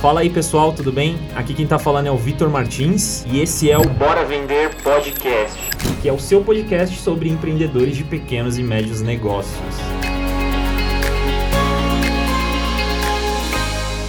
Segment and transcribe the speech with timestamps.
[0.00, 1.16] Fala aí pessoal, tudo bem?
[1.34, 5.58] Aqui quem tá falando é o Vitor Martins e esse é o Bora Vender Podcast,
[6.00, 9.58] que é o seu podcast sobre empreendedores de pequenos e médios negócios.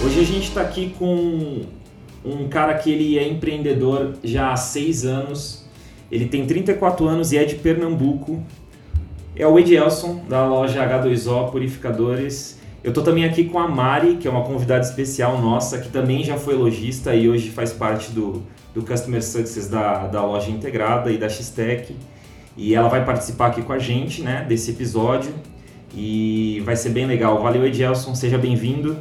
[0.04, 1.62] Hoje a gente está aqui com
[2.24, 5.68] um cara que ele é empreendedor já há seis anos,
[6.08, 8.40] ele tem 34 anos e é de Pernambuco,
[9.34, 14.26] é o Edielson da loja H2O Purificadores eu tô também aqui com a Mari, que
[14.26, 18.42] é uma convidada especial nossa, que também já foi lojista e hoje faz parte do,
[18.74, 21.94] do Customer Success da, da loja integrada e da X-Tech.
[22.56, 25.32] E ela vai participar aqui com a gente, né, desse episódio.
[25.94, 27.42] E vai ser bem legal.
[27.42, 28.96] Valeu, Edilson, seja bem-vindo.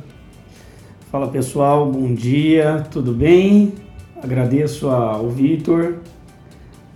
[1.11, 3.73] Fala pessoal, bom dia, tudo bem?
[4.21, 5.99] Agradeço ao Vitor,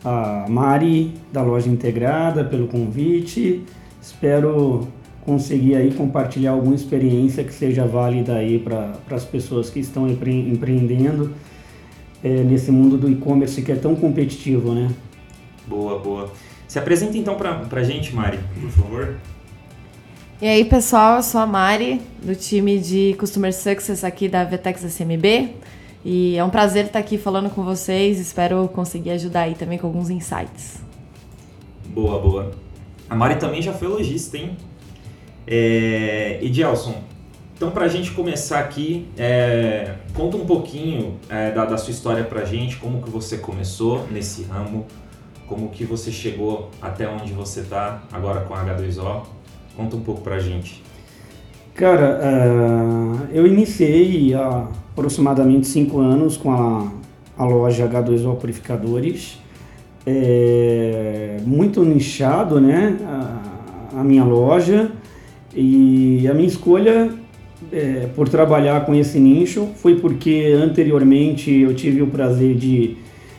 [0.03, 3.63] a Mari da loja integrada pelo convite.
[4.01, 4.87] Espero
[5.25, 10.31] conseguir aí compartilhar alguma experiência que seja válida aí para as pessoas que estão empre,
[10.31, 11.33] empreendendo
[12.23, 14.91] é, nesse mundo do e-commerce que é tão competitivo, né?
[15.67, 16.31] Boa, boa.
[16.67, 19.15] Se apresenta então para a gente, Mari, por favor.
[20.41, 24.83] E aí, pessoal, eu sou a Mari, do time de Customer Success aqui da Vetex
[24.83, 25.51] SMB.
[26.03, 28.19] E é um prazer estar aqui falando com vocês.
[28.19, 30.83] Espero conseguir ajudar aí também com alguns insights.
[31.87, 32.51] Boa, boa.
[33.09, 34.57] A Mari também já foi lojista, hein?
[35.45, 36.95] É, Edielson,
[37.55, 42.23] então para a gente começar aqui, é, conta um pouquinho é, da, da, sua história
[42.23, 44.85] para a gente, como que você começou nesse ramo,
[45.47, 49.23] como que você chegou até onde você está agora com a H2O.
[49.75, 50.83] Conta um pouco para a gente.
[51.73, 56.91] Cara, uh, eu iniciei há aproximadamente cinco anos com a,
[57.37, 59.39] a loja H2O Purificadores,
[60.05, 64.91] é, muito nichado, né, a, a minha loja,
[65.55, 67.11] e a minha escolha
[67.71, 72.97] é, por trabalhar com esse nicho foi porque anteriormente eu tive o prazer de,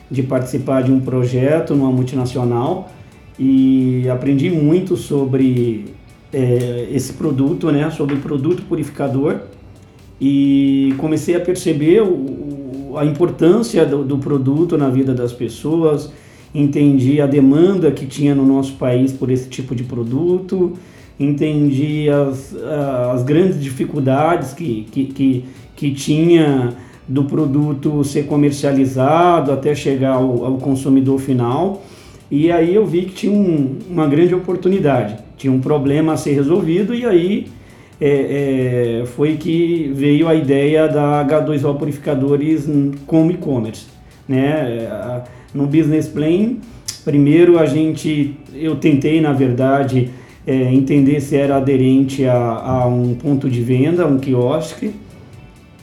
[0.09, 2.89] de participar de um projeto numa multinacional
[3.37, 5.85] e aprendi muito sobre
[6.31, 9.41] é, esse produto, né, sobre o produto purificador.
[10.19, 16.09] E comecei a perceber o, a importância do, do produto na vida das pessoas,
[16.53, 20.73] entendi a demanda que tinha no nosso país por esse tipo de produto
[21.19, 22.55] entendi as,
[23.13, 25.45] as grandes dificuldades que, que, que,
[25.75, 26.73] que tinha
[27.07, 31.83] do produto ser comercializado até chegar ao, ao consumidor final.
[32.29, 36.33] E aí eu vi que tinha um, uma grande oportunidade, tinha um problema a ser
[36.33, 37.47] resolvido e aí
[38.01, 42.67] é, é, foi que veio a ideia da H2O Purificadores
[43.05, 43.85] como e-commerce.
[44.27, 45.23] Né?
[45.53, 46.55] No Business Plan,
[47.05, 50.09] primeiro a gente, eu tentei na verdade
[50.45, 54.93] é, entender se era aderente a, a, um ponto de venda, um quiosque,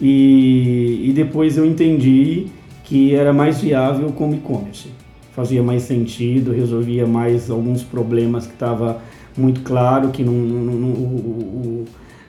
[0.01, 2.47] e, e depois eu entendi
[2.85, 4.89] que era mais viável como e-commerce.
[5.35, 9.01] Fazia mais sentido, resolvia mais alguns problemas que estava
[9.37, 11.87] muito claro que não, não, não, o,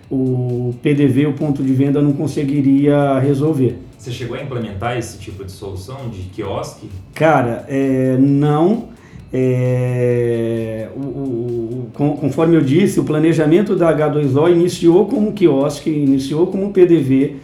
[0.10, 3.78] o, o PDV, o ponto de venda, não conseguiria resolver.
[3.98, 6.90] Você chegou a implementar esse tipo de solução de quiosque?
[7.14, 8.90] Cara, é, não.
[9.36, 16.72] É, o, o, conforme eu disse, o planejamento da H2O iniciou como quiosque, iniciou como
[16.72, 17.38] PDV.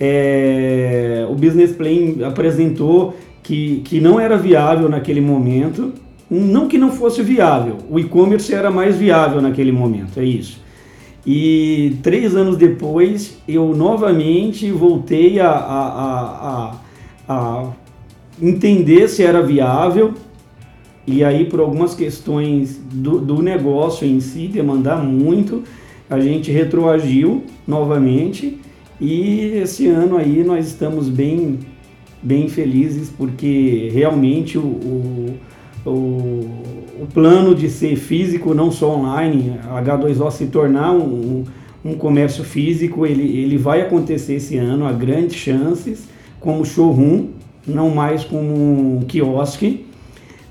[0.00, 5.92] É, o Business Plan apresentou que, que não era viável naquele momento.
[6.30, 10.58] Não que não fosse viável, o e-commerce era mais viável naquele momento, é isso.
[11.26, 15.86] E três anos depois, eu novamente voltei a, a,
[16.48, 16.76] a,
[17.28, 17.70] a
[18.40, 20.14] entender se era viável
[21.06, 25.62] e aí, por algumas questões do, do negócio em si, demandar muito,
[26.08, 28.58] a gente retroagiu novamente.
[29.00, 31.58] E esse ano aí nós estamos bem,
[32.22, 35.36] bem felizes porque realmente o, o,
[35.84, 35.90] o,
[37.02, 41.44] o plano de ser físico, não só online, a H2O se tornar um,
[41.84, 46.08] um comércio físico, ele, ele vai acontecer esse ano, há grandes chances,
[46.40, 47.26] como showroom,
[47.66, 49.84] não mais como um quiosque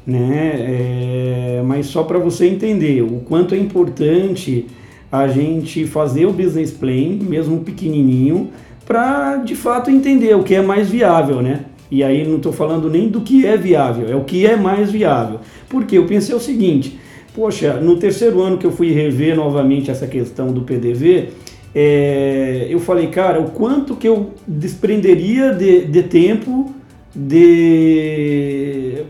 [0.05, 0.55] né?
[0.57, 4.67] É, mas só para você entender o quanto é importante
[5.11, 8.49] a gente fazer o business plan, mesmo pequenininho,
[8.85, 11.65] para de fato entender o que é mais viável, né?
[11.89, 14.91] E aí não estou falando nem do que é viável, é o que é mais
[14.91, 15.39] viável.
[15.69, 16.99] Porque eu pensei o seguinte,
[17.35, 21.29] poxa, no terceiro ano que eu fui rever novamente essa questão do PDV,
[21.75, 26.73] é, eu falei, cara, o quanto que eu desprenderia de, de tempo
[27.15, 29.03] de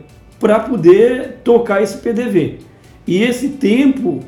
[0.43, 2.59] para poder tocar esse PDV.
[3.07, 4.19] E esse tempo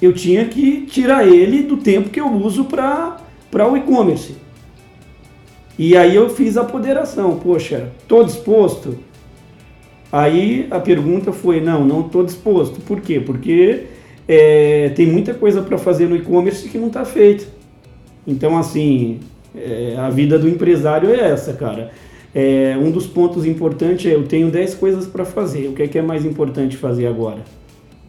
[0.00, 3.18] eu tinha que tirar ele do tempo que eu uso para
[3.68, 4.36] o e-commerce.
[5.76, 9.00] E aí eu fiz a apoderação, poxa, tô disposto?
[10.12, 12.80] Aí a pergunta foi, não, não estou disposto.
[12.82, 13.18] Por quê?
[13.18, 13.86] Porque
[14.28, 17.46] é, tem muita coisa para fazer no e-commerce que não está feita.
[18.24, 19.18] Então, assim,
[19.56, 21.90] é, a vida do empresário é essa, cara.
[22.34, 25.68] É, um dos pontos importantes é eu tenho 10 coisas para fazer.
[25.68, 27.42] O que é, que é mais importante fazer agora?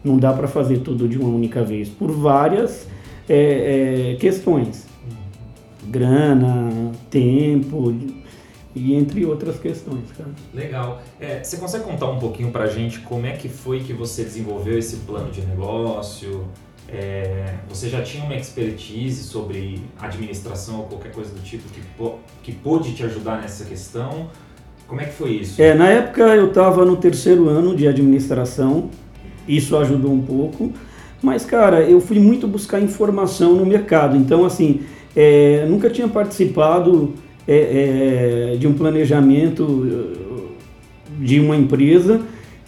[0.02, 2.88] Não dá para fazer tudo de uma única vez, por várias
[3.28, 4.86] é, é, questões.
[5.88, 7.94] Grana, tempo,
[8.76, 10.30] e entre outras questões, cara.
[10.52, 11.00] Legal.
[11.18, 14.78] É, você consegue contar um pouquinho pra gente como é que foi que você desenvolveu
[14.78, 16.44] esse plano de negócio?
[16.88, 21.80] É, você já tinha uma expertise sobre administração ou qualquer coisa do tipo que,
[22.44, 24.28] que pôde te ajudar nessa questão?
[24.86, 25.60] Como é que foi isso?
[25.60, 28.88] É, na época eu estava no terceiro ano de administração,
[29.48, 30.72] isso ajudou um pouco,
[31.20, 34.82] mas cara, eu fui muito buscar informação no mercado, então assim,
[35.16, 37.14] é, nunca tinha participado
[37.48, 40.26] é, é, de um planejamento eh,
[41.20, 42.20] de uma empresa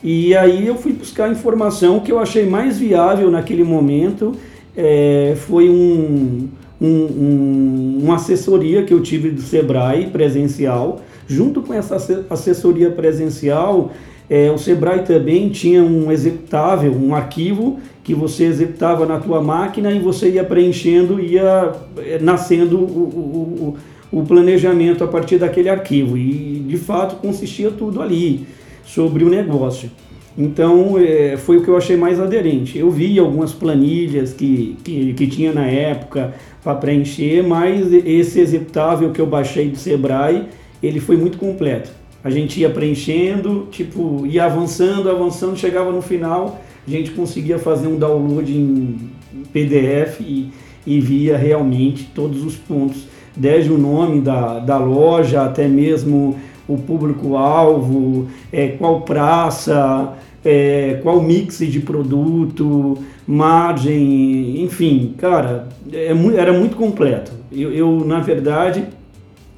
[0.02, 4.32] e aí eu fui buscar informação que eu achei mais viável naquele momento
[4.76, 6.48] é, foi um,
[6.80, 11.00] um, um, uma assessoria que eu tive do Sebrae presencial.
[11.26, 11.96] Junto com essa
[12.30, 13.90] assessoria presencial,
[14.30, 19.90] é, o Sebrae também tinha um executável, um arquivo que você executava na tua máquina
[19.90, 23.76] e você ia preenchendo, ia é, nascendo o, o, o
[24.10, 28.46] o planejamento a partir daquele arquivo e de fato consistia tudo ali
[28.88, 29.90] sobre o negócio.
[30.36, 32.78] Então é, foi o que eu achei mais aderente.
[32.78, 39.10] Eu vi algumas planilhas que, que, que tinha na época para preencher, mas esse executável
[39.10, 40.46] que eu baixei do Sebrae,
[40.82, 41.90] ele foi muito completo.
[42.22, 47.88] A gente ia preenchendo, tipo, ia avançando, avançando, chegava no final, a gente conseguia fazer
[47.88, 49.10] um download em
[49.52, 50.50] PDF e,
[50.86, 53.06] e via realmente todos os pontos
[53.36, 56.36] desde o nome da, da loja até mesmo
[56.68, 66.52] o público-alvo, é, qual praça, é, qual mix de produto, margem, enfim, cara, é, era
[66.52, 67.32] muito completo.
[67.50, 68.84] Eu, eu, na verdade,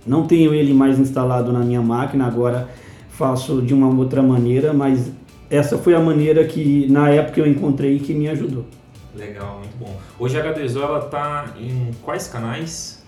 [0.06, 2.68] não tenho ele mais instalado na minha máquina, agora
[3.10, 5.12] faço de uma outra maneira, mas
[5.50, 8.64] essa foi a maneira que na época eu encontrei que me ajudou.
[9.14, 9.94] Legal, muito bom.
[10.18, 13.00] Hoje a H2O ela tá em quais canais?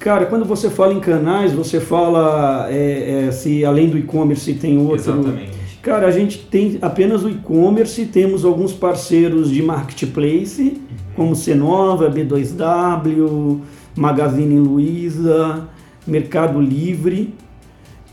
[0.00, 4.78] Cara, quando você fala em canais, você fala é, é, se além do e-commerce tem
[4.78, 4.94] outro.
[4.94, 5.52] Exatamente.
[5.82, 10.96] Cara, a gente tem apenas o e-commerce, temos alguns parceiros de marketplace, uhum.
[11.14, 13.60] como Cenova, B2W,
[13.94, 15.68] Magazine Luiza,
[16.06, 17.34] Mercado Livre.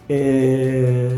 [0.10, 1.10] É...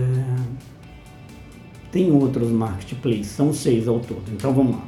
[1.92, 4.22] Tem outros marketplaces, são seis ao todo.
[4.31, 4.83] Então vamos lá.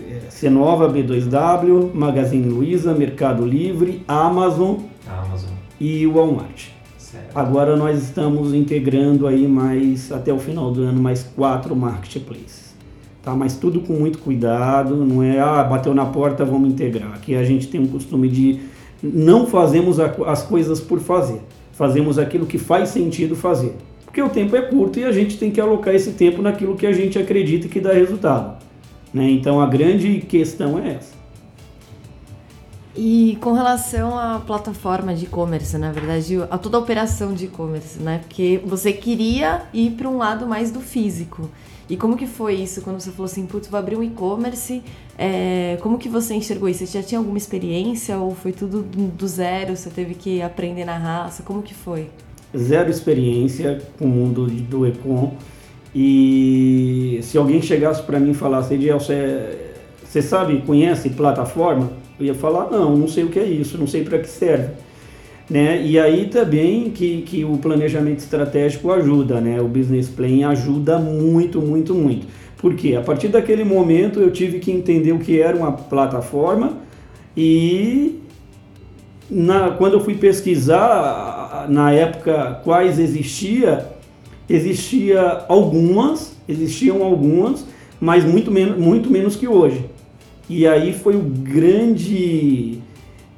[0.00, 4.76] É, Cenova, B2W, Magazine Luiza, Mercado Livre, Amazon
[5.08, 5.50] Amazon.
[5.80, 6.68] e o Walmart.
[6.98, 7.36] Certo.
[7.36, 12.74] Agora nós estamos integrando aí mais, até o final do ano, mais quatro marketplaces.
[13.22, 13.34] Tá?
[13.34, 17.12] Mas tudo com muito cuidado, não é, ah, bateu na porta, vamos integrar.
[17.14, 18.60] Aqui a gente tem um costume de
[19.02, 21.40] não fazemos as coisas por fazer,
[21.72, 23.74] fazemos aquilo que faz sentido fazer.
[24.04, 26.86] Porque o tempo é curto e a gente tem que alocar esse tempo naquilo que
[26.86, 28.56] a gente acredita que dá resultado.
[29.12, 29.30] Né?
[29.30, 31.15] Então a grande questão é essa.
[32.96, 37.98] E com relação à plataforma de e-commerce, na verdade, a toda a operação de e-commerce,
[37.98, 38.20] né?
[38.20, 41.50] Porque você queria ir para um lado mais do físico.
[41.88, 44.82] E como que foi isso quando você falou assim, putz, vou abrir um e-commerce?
[45.16, 46.84] É, como que você enxergou isso?
[46.86, 49.76] Você já tinha alguma experiência ou foi tudo do zero?
[49.76, 51.42] Você teve que aprender na raça?
[51.42, 52.08] Como que foi?
[52.56, 55.34] Zero experiência com o mundo do e-com.
[55.94, 61.95] E se alguém chegasse para mim e falasse, Ediel, você, você sabe, conhece plataforma?
[62.18, 64.70] Eu ia falar, não, não sei o que é isso, não sei para que serve.
[65.48, 65.80] Né?
[65.84, 69.60] E aí também que, que o planejamento estratégico ajuda, né?
[69.60, 72.26] o business plan ajuda muito, muito, muito.
[72.56, 76.78] Porque a partir daquele momento eu tive que entender o que era uma plataforma
[77.36, 78.18] e
[79.30, 83.86] na, quando eu fui pesquisar na época quais existia,
[84.48, 87.66] existia algumas, existiam algumas,
[88.00, 89.84] mas muito, men muito menos que hoje.
[90.48, 92.78] E aí foi o grande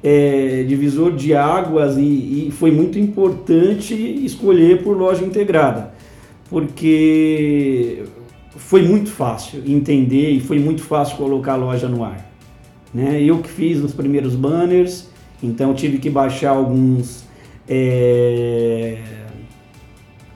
[0.03, 5.93] é, divisor de águas e, e, foi muito importante escolher por loja integrada,
[6.49, 8.03] porque
[8.55, 12.29] foi muito fácil entender e foi muito fácil colocar a loja no ar.
[12.93, 13.21] Né?
[13.21, 15.09] Eu que fiz os primeiros banners,
[15.41, 17.23] então tive que baixar alguns,
[17.67, 18.97] é,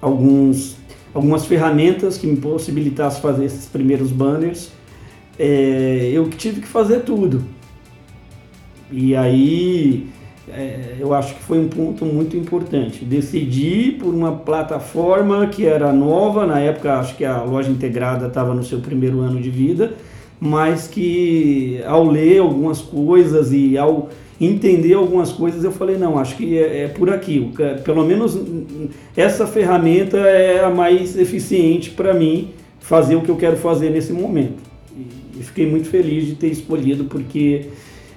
[0.01, 0.77] alguns
[1.13, 4.71] algumas ferramentas que me possibilitassem fazer esses primeiros banners
[5.37, 7.43] é, eu tive que fazer tudo.
[8.91, 10.07] E aí
[10.47, 13.03] é, eu acho que foi um ponto muito importante.
[13.05, 18.53] Decidi por uma plataforma que era nova, na época acho que a loja integrada estava
[18.53, 19.93] no seu primeiro ano de vida,
[20.39, 24.09] mas que ao ler algumas coisas e ao
[24.39, 27.51] entender algumas coisas, eu falei, não, acho que é, é por aqui.
[27.83, 28.37] Pelo menos
[29.15, 32.49] essa ferramenta é a mais eficiente para mim
[32.79, 34.62] fazer o que eu quero fazer nesse momento.
[35.43, 37.69] E fiquei muito feliz de ter escolhido porque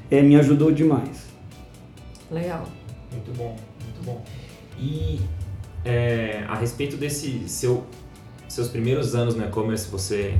[0.08, 1.26] é, me ajudou demais.
[2.30, 2.68] Legal.
[3.10, 4.24] Muito bom, muito bom.
[4.78, 5.18] E
[5.84, 7.84] é, a respeito desse seu,
[8.48, 10.38] seus primeiros anos no e-commerce, você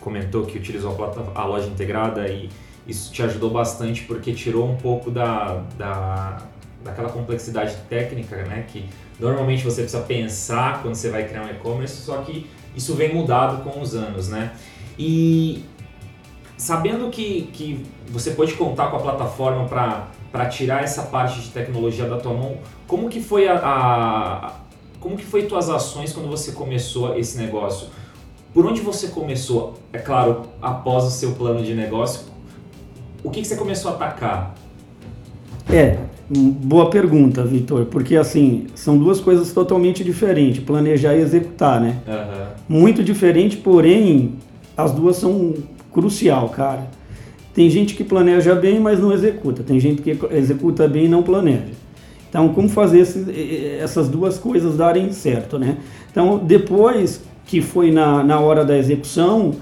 [0.00, 2.48] comentou que utilizou a, a, loja integrada e
[2.84, 6.42] isso te ajudou bastante porque tirou um pouco da, da,
[6.82, 8.66] daquela complexidade técnica, né?
[8.66, 8.86] Que
[9.20, 13.62] normalmente você precisa pensar quando você vai criar um e-commerce, só que isso vem mudado
[13.62, 14.52] com os anos, né?
[14.98, 15.64] E
[16.56, 22.06] sabendo que, que você pode contar com a plataforma para tirar essa parte de tecnologia
[22.06, 22.56] da tua mão,
[22.86, 24.52] como que foi a, a,
[25.00, 27.88] como que foi tuas ações quando você começou esse negócio?
[28.52, 29.74] Por onde você começou?
[29.92, 32.26] É claro, após o seu plano de negócio,
[33.22, 34.54] o que, que você começou a atacar?
[35.68, 35.98] É,
[36.30, 41.98] boa pergunta, Vitor, porque assim, são duas coisas totalmente diferentes, planejar e executar, né?
[42.06, 42.78] Uhum.
[42.80, 44.36] Muito diferente, porém,
[44.76, 45.54] as duas são
[45.94, 46.90] crucial, cara.
[47.54, 49.62] Tem gente que planeja bem, mas não executa.
[49.62, 51.72] Tem gente que executa bem e não planeja.
[52.28, 55.76] Então, como fazer esse, essas duas coisas darem certo, né?
[56.10, 59.52] Então, depois que foi na, na hora da execução,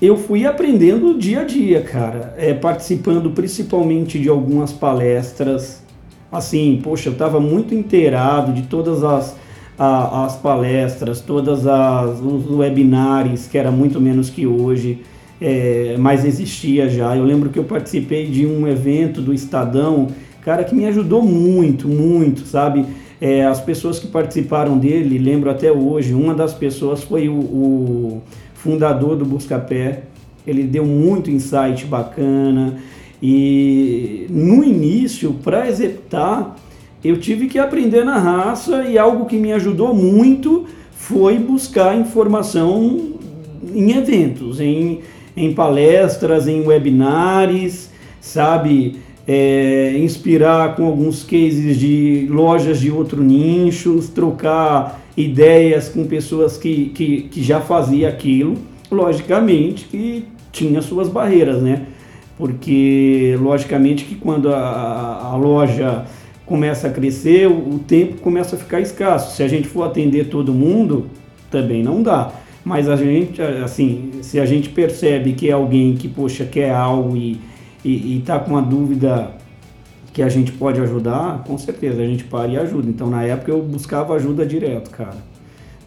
[0.00, 2.32] eu fui aprendendo dia a dia, cara.
[2.38, 5.82] É, participando principalmente de algumas palestras.
[6.30, 9.36] Assim, poxa, eu estava muito inteirado de todas as,
[9.76, 15.02] a, as palestras, todas as, os webinars, que era muito menos que hoje
[15.40, 17.16] é, mas existia já.
[17.16, 20.08] Eu lembro que eu participei de um evento do Estadão,
[20.42, 22.86] cara, que me ajudou muito, muito, sabe?
[23.20, 28.22] É, as pessoas que participaram dele, lembro até hoje, uma das pessoas foi o, o
[28.54, 30.02] fundador do Buscapé,
[30.46, 32.78] ele deu muito insight bacana
[33.22, 36.56] e no início, para executar,
[37.02, 43.14] eu tive que aprender na raça e algo que me ajudou muito foi buscar informação
[43.74, 45.00] em eventos, em
[45.36, 47.90] em palestras, em webinars,
[48.20, 48.96] sabe?
[49.28, 56.86] É, inspirar com alguns cases de lojas de outro nichos, trocar ideias com pessoas que,
[56.94, 58.56] que, que já faziam aquilo,
[58.90, 61.86] logicamente que tinha suas barreiras, né?
[62.38, 66.04] Porque logicamente que quando a, a loja
[66.44, 69.36] começa a crescer, o, o tempo começa a ficar escasso.
[69.36, 71.06] Se a gente for atender todo mundo,
[71.50, 72.30] também não dá.
[72.66, 77.16] Mas a gente, assim, se a gente percebe que é alguém que, poxa, quer algo
[77.16, 77.38] e
[77.84, 79.30] está com uma dúvida
[80.12, 82.88] que a gente pode ajudar, com certeza a gente para e ajuda.
[82.88, 85.14] Então, na época, eu buscava ajuda direto, cara.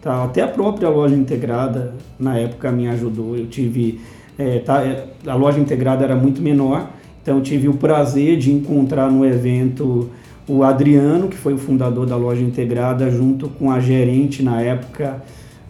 [0.02, 3.36] Tá, até a própria loja integrada, na época, me ajudou.
[3.36, 4.00] Eu tive.
[4.38, 6.88] É, tá, é, a loja integrada era muito menor,
[7.22, 10.10] então eu tive o prazer de encontrar no evento
[10.48, 15.22] o Adriano, que foi o fundador da loja integrada, junto com a gerente na época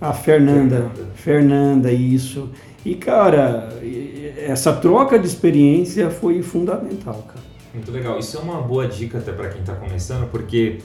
[0.01, 2.49] a Fernanda, Fernanda, isso.
[2.85, 3.69] E, cara,
[4.37, 7.49] essa troca de experiência foi fundamental, cara.
[7.73, 8.17] Muito legal.
[8.17, 10.79] Isso é uma boa dica até para quem está começando, porque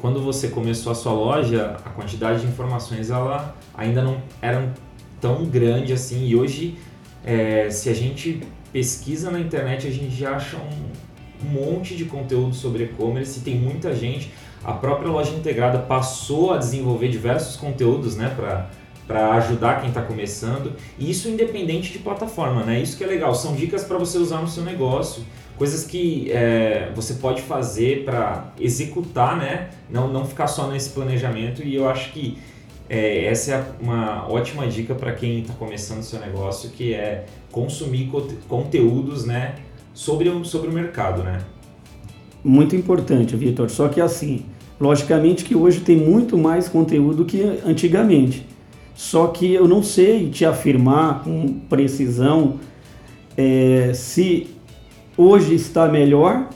[0.00, 4.72] quando você começou a sua loja, a quantidade de informações ela ainda não era
[5.20, 6.26] tão grande assim.
[6.26, 6.76] E hoje,
[7.24, 8.40] é, se a gente
[8.72, 13.94] pesquisa na internet, a gente acha um monte de conteúdo sobre e-commerce e tem muita
[13.94, 14.30] gente
[14.64, 18.34] a própria loja integrada passou a desenvolver diversos conteúdos né,
[19.06, 20.72] para ajudar quem está começando.
[20.98, 22.80] E isso independente de plataforma, né?
[22.80, 23.34] Isso que é legal.
[23.34, 25.24] São dicas para você usar no seu negócio.
[25.56, 29.70] Coisas que é, você pode fazer para executar, né?
[29.90, 31.62] Não, não ficar só nesse planejamento.
[31.62, 32.38] E eu acho que
[32.88, 37.26] é, essa é uma ótima dica para quem está começando o seu negócio, que é
[37.52, 38.10] consumir
[38.48, 39.56] conteúdos né,
[39.92, 41.38] sobre, sobre o mercado, né?
[42.44, 43.70] Muito importante, Vitor.
[43.70, 44.44] Só que assim,
[44.80, 48.46] logicamente que hoje tem muito mais conteúdo que antigamente.
[48.94, 52.54] Só que eu não sei te afirmar com precisão
[53.36, 54.48] é, se
[55.16, 56.48] hoje está melhor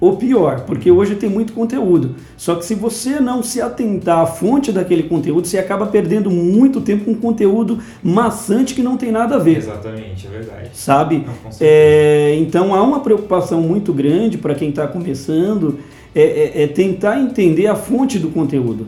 [0.00, 2.14] ou pior, porque hoje tem muito conteúdo.
[2.36, 6.80] Só que se você não se atentar à fonte daquele conteúdo, você acaba perdendo muito
[6.80, 9.58] tempo com conteúdo maçante que não tem nada a ver.
[9.58, 10.70] Exatamente, é verdade.
[10.72, 11.24] Sabe?
[11.26, 15.78] Não, é, então há uma preocupação muito grande para quem está começando,
[16.14, 18.86] é, é, é tentar entender a fonte do conteúdo.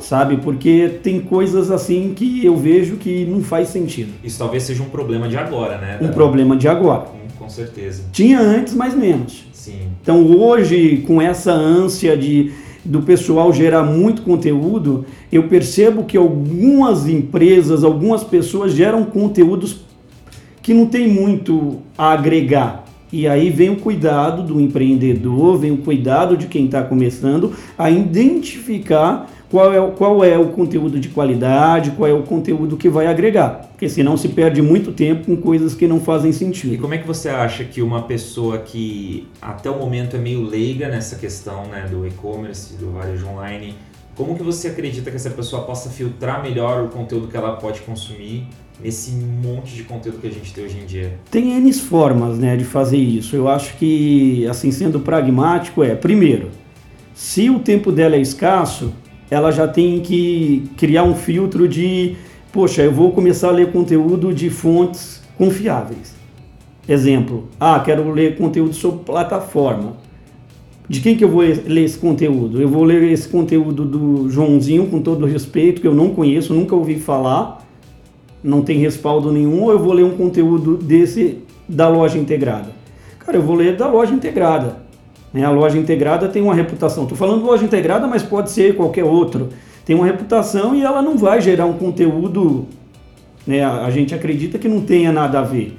[0.00, 0.38] Sabe?
[0.38, 4.12] Porque tem coisas assim que eu vejo que não faz sentido.
[4.22, 5.98] Isso talvez seja um problema de agora, né?
[6.00, 7.06] Um problema de agora.
[7.38, 8.04] Com, certeza.
[8.12, 9.46] Tinha antes, mas menos.
[9.52, 9.88] Sim.
[10.02, 12.52] Então hoje, com essa ânsia de
[12.84, 19.80] do pessoal gerar muito conteúdo, eu percebo que algumas empresas, algumas pessoas geram conteúdos
[20.62, 22.84] que não tem muito a agregar.
[23.10, 27.90] E aí vem o cuidado do empreendedor, vem o cuidado de quem está começando a
[27.90, 33.06] identificar qual é, qual é o conteúdo de qualidade, qual é o conteúdo que vai
[33.06, 33.68] agregar.
[33.70, 36.74] Porque senão se perde muito tempo com coisas que não fazem sentido.
[36.74, 40.42] E como é que você acha que uma pessoa que até o momento é meio
[40.42, 43.74] leiga nessa questão né, do e-commerce, do varejo online,
[44.14, 47.80] como que você acredita que essa pessoa possa filtrar melhor o conteúdo que ela pode
[47.82, 48.46] consumir
[48.82, 51.14] nesse monte de conteúdo que a gente tem hoje em dia?
[51.30, 53.34] Tem N formas né, de fazer isso.
[53.34, 56.50] Eu acho que, assim, sendo pragmático, é, primeiro,
[57.14, 58.92] se o tempo dela é escasso,
[59.30, 62.16] ela já tem que criar um filtro de,
[62.52, 66.16] poxa, eu vou começar a ler conteúdo de fontes confiáveis.
[66.88, 69.96] Exemplo, ah, quero ler conteúdo sobre plataforma.
[70.88, 72.62] De quem que eu vou ler esse conteúdo?
[72.62, 76.74] Eu vou ler esse conteúdo do Joãozinho, com todo respeito, que eu não conheço, nunca
[76.74, 77.66] ouvi falar,
[78.42, 82.70] não tem respaldo nenhum, ou eu vou ler um conteúdo desse da loja integrada?
[83.18, 84.87] Cara, eu vou ler da loja integrada.
[85.32, 85.44] Né?
[85.44, 87.04] A loja integrada tem uma reputação.
[87.04, 89.48] Estou falando loja integrada, mas pode ser qualquer outro.
[89.84, 92.66] Tem uma reputação e ela não vai gerar um conteúdo.
[93.46, 93.64] Né?
[93.64, 95.76] A gente acredita que não tenha nada a ver.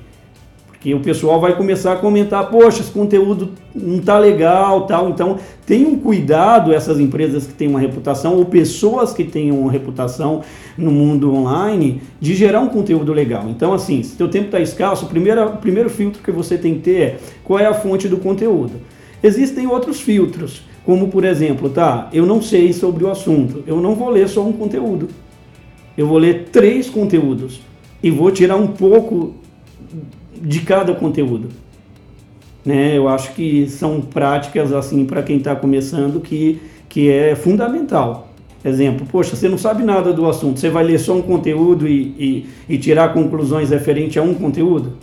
[0.80, 5.10] Porque o pessoal vai começar a comentar, poxa, esse conteúdo não está legal, tal.
[5.10, 9.70] Então, tem um cuidado essas empresas que têm uma reputação ou pessoas que têm uma
[9.70, 10.42] reputação
[10.78, 13.50] no mundo online de gerar um conteúdo legal.
[13.50, 16.80] Então, assim, se teu tempo está escasso, o primeiro, primeiro filtro que você tem que
[16.80, 18.72] ter é qual é a fonte do conteúdo.
[19.22, 23.96] Existem outros filtros, como por exemplo, tá, eu não sei sobre o assunto, eu não
[23.96, 25.10] vou ler só um conteúdo.
[25.98, 27.62] Eu vou ler três conteúdos
[28.02, 29.36] e vou tirar um pouco
[30.42, 31.50] de cada conteúdo.
[32.66, 32.98] Né?
[32.98, 38.30] Eu acho que são práticas assim para quem está começando que, que é fundamental.
[38.64, 42.14] Exemplo, poxa, você não sabe nada do assunto, você vai ler só um conteúdo e,
[42.18, 44.94] e, e tirar conclusões referente a um conteúdo?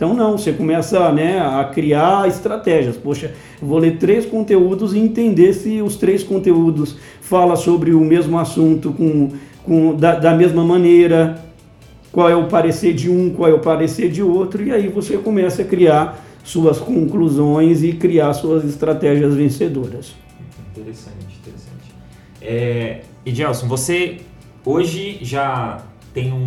[0.00, 2.96] Então não, você começa né, a criar estratégias.
[2.96, 8.38] Poxa, vou ler três conteúdos e entender se os três conteúdos falam sobre o mesmo
[8.38, 9.32] assunto com,
[9.62, 11.44] com, da, da mesma maneira,
[12.10, 15.18] qual é o parecer de um, qual é o parecer de outro, e aí você
[15.18, 20.14] começa a criar suas conclusões e criar suas estratégias vencedoras.
[20.74, 21.94] Interessante, interessante.
[22.40, 24.16] É, e Gelson, você
[24.64, 25.82] hoje já
[26.14, 26.46] tem um,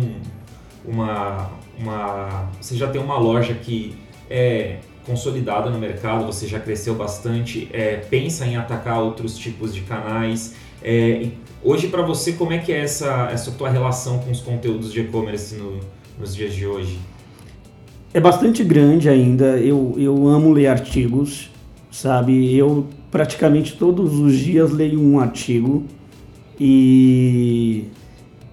[0.84, 3.96] uma, uma, você já tem uma loja que
[4.30, 9.82] é consolidada no mercado, você já cresceu bastante, é, pensa em atacar outros tipos de
[9.82, 10.54] canais.
[10.82, 11.28] É,
[11.62, 15.00] hoje para você, como é que é essa, essa tua relação com os conteúdos de
[15.00, 15.80] e-commerce no,
[16.18, 16.98] nos dias de hoje?
[18.12, 19.58] É bastante grande ainda.
[19.58, 21.50] Eu, eu amo ler artigos,
[21.90, 22.56] sabe?
[22.56, 25.84] Eu praticamente todos os dias leio um artigo
[26.58, 27.84] e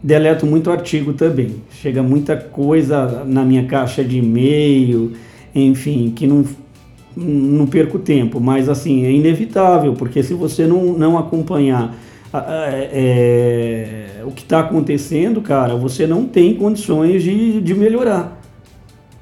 [0.02, 1.56] deleto muito artigo também.
[1.72, 5.14] Chega muita coisa na minha caixa de e-mail,
[5.54, 6.44] enfim, que não,
[7.16, 8.40] não perco tempo.
[8.40, 11.96] Mas assim, é inevitável, porque se você não, não acompanhar
[12.34, 12.90] é,
[14.20, 18.40] é, o que está acontecendo, cara, você não tem condições de, de melhorar.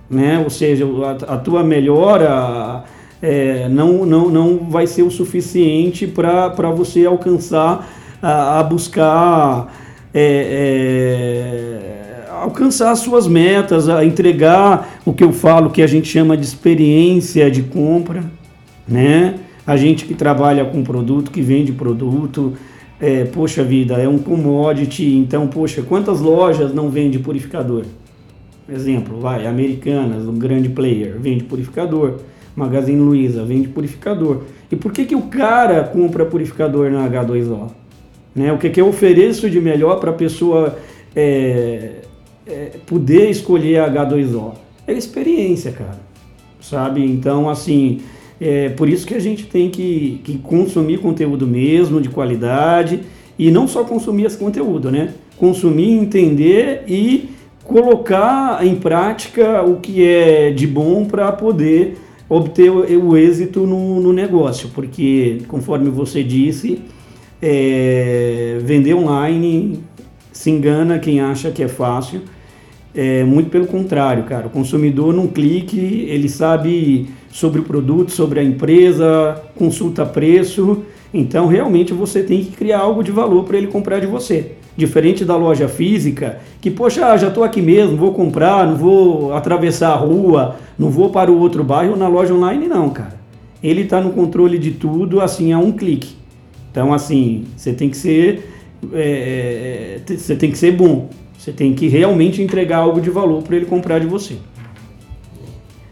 [0.09, 0.39] Né?
[0.39, 2.83] Ou seja, a, a tua melhora
[3.21, 7.87] é, não, não, não vai ser o suficiente para você alcançar
[8.21, 9.73] a, a buscar
[10.13, 10.21] é,
[12.25, 16.35] é, alcançar as suas metas, a entregar o que eu falo que a gente chama
[16.35, 18.23] de experiência de compra,
[18.87, 19.35] né?
[19.65, 22.53] A gente que trabalha com produto, que vende produto,
[22.99, 27.85] é, poxa vida, é um commodity, então, poxa, quantas lojas não vende purificador?
[28.67, 32.19] Exemplo, vai, Americanas, um grande player, vende purificador.
[32.55, 34.43] Magazine Luiza vende purificador.
[34.71, 37.69] E por que, que o cara compra purificador na H2O?
[38.39, 38.54] Né?
[38.54, 40.78] O que, que eu ofereço de melhor para a pessoa
[41.13, 41.95] é,
[42.47, 44.54] é, poder escolher a H2O?
[44.88, 45.99] É experiência, cara.
[46.62, 47.04] Sabe?
[47.04, 47.99] Então, assim,
[48.39, 53.02] é por isso que a gente tem que, que consumir conteúdo mesmo, de qualidade,
[53.38, 55.13] e não só consumir esse conteúdo, né?
[55.38, 57.32] Consumir, entender e
[57.65, 61.97] colocar em prática o que é de bom para poder
[62.30, 66.80] obter o, êxito no, no negócio, porque, conforme você disse,
[67.41, 69.84] é, vender online
[70.32, 72.21] se engana quem acha que é fácil.
[72.93, 74.47] É, muito pelo contrário, cara.
[74.47, 80.84] O consumidor, num clique, ele sabe sobre o produto, sobre a empresa, consulta preço.
[81.13, 84.54] Então, realmente você tem que criar algo de valor para ele comprar de você.
[84.75, 89.34] Diferente da loja física, que, poxa, ah, já estou aqui mesmo, vou comprar, não vou
[89.34, 91.95] atravessar a rua, não vou para o outro bairro.
[91.95, 93.19] Na loja online, não, cara.
[93.62, 96.18] Ele está no controle de tudo, assim, a um clique.
[96.79, 98.49] Então, assim, você tem que ser,
[98.93, 101.09] é, é você tem que ser bom.
[101.37, 104.37] Você tem que realmente entregar algo de valor para ele comprar de você.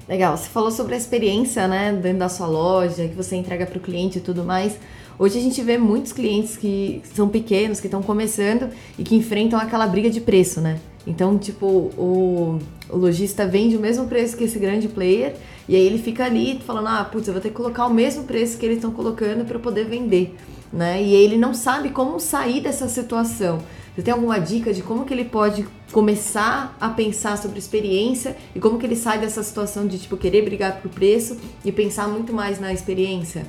[0.08, 3.78] Legal, você falou sobre a experiência, né, dentro da sua loja, que você entrega para
[3.78, 4.80] o cliente e tudo mais.
[5.20, 9.60] Hoje a gente vê muitos clientes que são pequenos, que estão começando e que enfrentam
[9.60, 10.80] aquela briga de preço, né?
[11.06, 15.34] Então, tipo, o, o lojista vende o mesmo preço que esse grande player
[15.68, 18.24] e aí ele fica ali falando: ah, putz, eu vou ter que colocar o mesmo
[18.24, 20.34] preço que eles estão colocando para poder vender,
[20.72, 21.02] né?
[21.02, 23.60] E ele não sabe como sair dessa situação.
[23.96, 28.60] Você tem alguma dica de como que ele pode começar a pensar sobre experiência e
[28.60, 32.32] como que ele sai dessa situação de tipo querer brigar por preço e pensar muito
[32.32, 33.44] mais na experiência?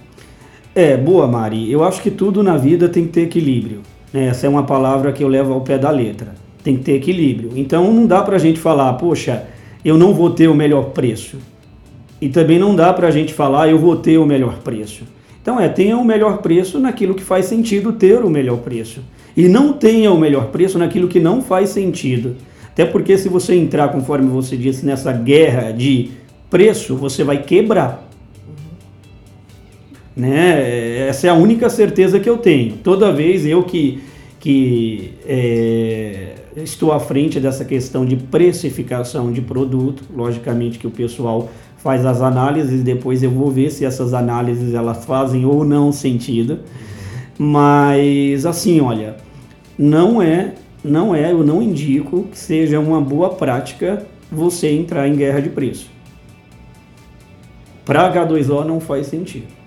[0.74, 1.70] É, boa, Mari.
[1.70, 3.82] Eu acho que tudo na vida tem que ter equilíbrio.
[4.12, 4.28] Né?
[4.28, 6.34] Essa é uma palavra que eu levo ao pé da letra.
[6.62, 7.52] Tem que ter equilíbrio.
[7.54, 9.46] Então não dá pra gente falar, poxa,
[9.84, 11.36] eu não vou ter o melhor preço.
[12.20, 15.04] E também não dá pra gente falar, eu vou ter o melhor preço.
[15.48, 19.00] Então é, tenha o melhor preço naquilo que faz sentido ter o melhor preço.
[19.34, 22.36] E não tenha o melhor preço naquilo que não faz sentido.
[22.66, 26.10] Até porque se você entrar, conforme você disse, nessa guerra de
[26.50, 28.06] preço, você vai quebrar.
[30.14, 31.06] Né?
[31.08, 32.74] Essa é a única certeza que eu tenho.
[32.84, 34.02] Toda vez eu que,
[34.38, 41.48] que é, estou à frente dessa questão de precificação de produto, logicamente que o pessoal
[41.78, 46.60] faz as análises, depois eu vou ver se essas análises elas fazem ou não sentido.
[47.38, 49.16] Mas assim, olha,
[49.78, 55.16] não é, não é, eu não indico que seja uma boa prática você entrar em
[55.16, 55.90] guerra de preço.
[57.84, 59.58] Para H2O não faz sentido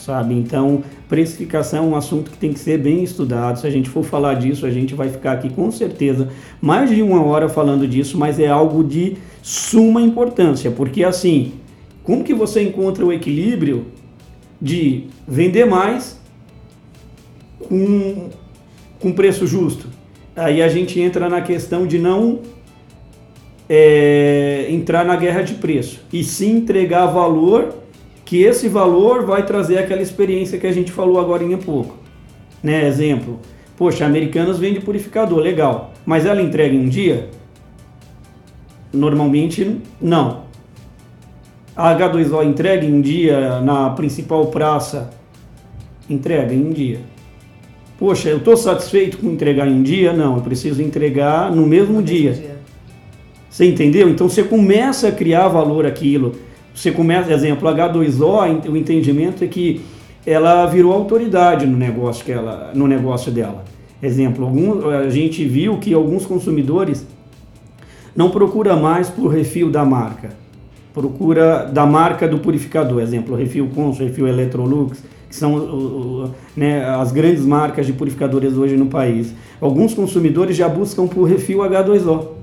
[0.00, 0.34] sabe?
[0.34, 3.58] Então, precificação é um assunto que tem que ser bem estudado.
[3.58, 6.28] Se a gente for falar disso, a gente vai ficar aqui com certeza
[6.62, 11.54] mais de uma hora falando disso, mas é algo de suma importância, porque assim,
[12.04, 13.86] como que você encontra o equilíbrio
[14.62, 16.20] de vender mais
[17.58, 18.28] com,
[19.00, 19.88] com preço justo?
[20.36, 22.38] Aí a gente entra na questão de não
[23.68, 27.79] é, entrar na guerra de preço e sim entregar valor
[28.30, 31.96] que esse valor vai trazer aquela experiência que a gente falou agora em pouco.
[32.62, 32.86] Né?
[32.86, 33.40] Exemplo,
[33.76, 37.28] poxa, Americanas vende purificador, legal, mas ela entrega em um dia?
[38.92, 40.42] Normalmente não.
[41.74, 45.10] A H2O entrega em um dia na principal praça?
[46.08, 47.00] Entrega em um dia.
[47.98, 50.12] Poxa, eu estou satisfeito com entregar em um dia?
[50.12, 52.30] Não, eu preciso entregar no mesmo, no dia.
[52.30, 52.56] mesmo dia.
[53.50, 54.08] Você entendeu?
[54.08, 56.36] Então você começa a criar valor aquilo
[56.74, 59.80] você começa, exemplo, H2O, o entendimento é que
[60.26, 63.64] ela virou autoridade no negócio, que ela, no negócio dela.
[64.02, 67.06] Exemplo, algum, a gente viu que alguns consumidores
[68.14, 70.30] não procura mais por refil da marca,
[70.92, 73.00] procura da marca do purificador.
[73.02, 78.86] Exemplo, refil Cons, refil Electrolux, que são né, as grandes marcas de purificadores hoje no
[78.86, 79.32] país.
[79.60, 82.39] Alguns consumidores já buscam por refil H2O.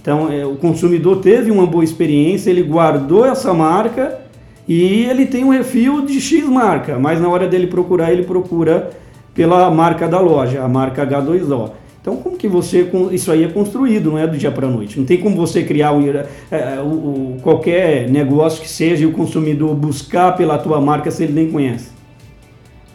[0.00, 4.18] Então, é, o consumidor teve uma boa experiência, ele guardou essa marca
[4.66, 8.90] e ele tem um refil de X marca, mas na hora dele procurar, ele procura
[9.34, 11.70] pela marca da loja, a marca H2O.
[12.00, 12.88] Então, como que você.
[13.12, 14.98] Isso aí é construído, não é do dia para a noite.
[14.98, 19.12] Não tem como você criar um, é, é, o, qualquer negócio que seja e o
[19.12, 21.90] consumidor buscar pela tua marca se ele nem conhece.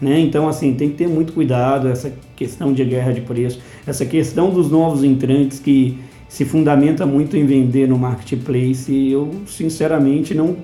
[0.02, 0.20] Né?
[0.20, 4.50] Então, assim, tem que ter muito cuidado essa questão de guerra de preço, essa questão
[4.50, 6.00] dos novos entrantes que
[6.34, 10.58] se fundamenta muito em vender no marketplace e eu sinceramente não,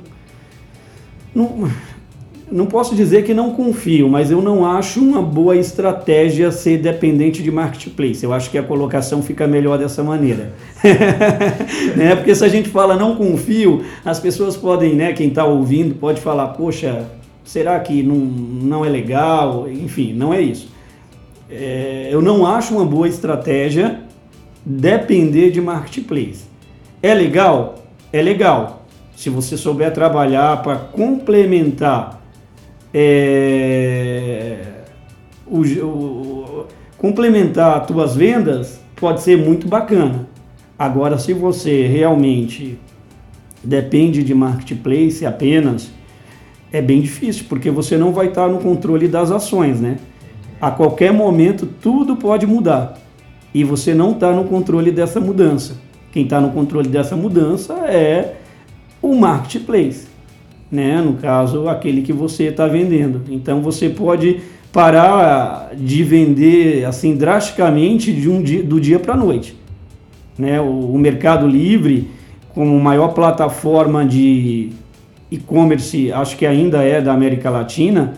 [1.34, 1.70] não
[2.52, 7.44] não posso dizer que não confio, mas eu não acho uma boa estratégia ser dependente
[7.44, 8.24] de marketplace.
[8.24, 10.54] Eu acho que a colocação fica melhor dessa maneira.
[11.96, 12.16] né?
[12.16, 16.20] Porque se a gente fala não confio, as pessoas podem, né, quem está ouvindo, pode
[16.20, 17.06] falar, poxa,
[17.46, 19.70] será que não, não é legal?
[19.70, 20.68] Enfim, não é isso.
[21.48, 24.09] É, eu não acho uma boa estratégia
[24.70, 26.44] depender de marketplace.
[27.02, 27.86] É legal?
[28.14, 28.86] É legal.
[29.16, 32.22] Se você souber trabalhar para complementar
[32.94, 34.60] é,
[35.48, 36.66] o, o,
[37.00, 40.28] complementar as tuas vendas, pode ser muito bacana.
[40.78, 42.78] Agora, se você realmente
[43.64, 45.92] depende de marketplace apenas,
[46.72, 49.98] é bem difícil, porque você não vai estar no controle das ações, né?
[50.62, 53.09] A qualquer momento tudo pode mudar
[53.54, 55.76] e você não está no controle dessa mudança.
[56.12, 58.36] Quem está no controle dessa mudança é
[59.02, 60.08] o marketplace,
[60.72, 61.02] né?
[61.02, 63.22] No caso, aquele que você está vendendo.
[63.30, 69.18] Então você pode parar de vender assim drasticamente de um dia, do dia para a
[69.18, 69.56] noite,
[70.38, 70.60] né?
[70.62, 72.08] O, o Mercado Livre,
[72.54, 74.72] como maior plataforma de
[75.32, 78.14] e-commerce, acho que ainda é da América Latina.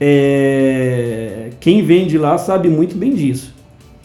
[0.00, 3.53] É, quem vende lá sabe muito bem disso.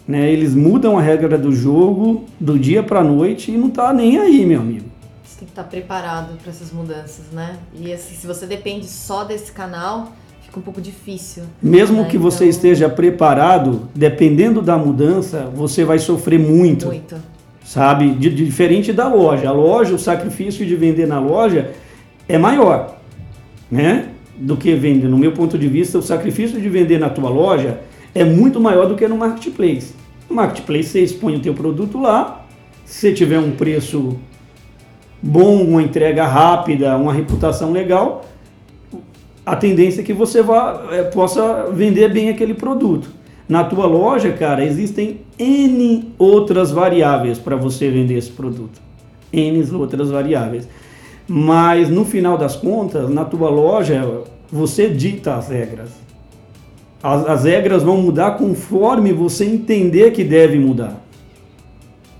[0.10, 0.32] Né?
[0.32, 4.18] Eles mudam a regra do jogo do dia para a noite e não tá nem
[4.18, 4.86] aí, meu amigo.
[5.24, 7.58] Você tem que estar tá preparado para essas mudanças, né?
[7.80, 11.44] E assim, se você depende só desse canal, fica um pouco difícil.
[11.62, 12.08] Mesmo né?
[12.10, 12.50] que você então...
[12.50, 16.88] esteja preparado, dependendo da mudança, você vai sofrer muito.
[16.88, 17.16] Muito.
[17.64, 18.10] Sabe?
[18.10, 19.48] De, de, diferente da loja.
[19.48, 21.70] A loja, o sacrifício de vender na loja
[22.28, 22.98] é maior,
[23.70, 24.10] né?
[24.36, 25.08] Do que vender.
[25.08, 27.82] No meu ponto de vista, o sacrifício de vender na tua loja
[28.16, 29.99] é muito maior do que no marketplace.
[30.30, 32.46] Marketplace você expõe o teu produto lá,
[32.86, 34.18] se você tiver um preço
[35.22, 38.26] bom, uma entrega rápida, uma reputação legal,
[39.46, 43.10] a tendência é que você vá, é, possa vender bem aquele produto.
[43.48, 48.80] Na tua loja, cara, existem N outras variáveis para você vender esse produto.
[49.34, 50.68] N outras variáveis.
[51.28, 55.90] Mas no final das contas, na tua loja, você dita as regras.
[57.02, 61.02] As, as regras vão mudar conforme você entender que deve mudar.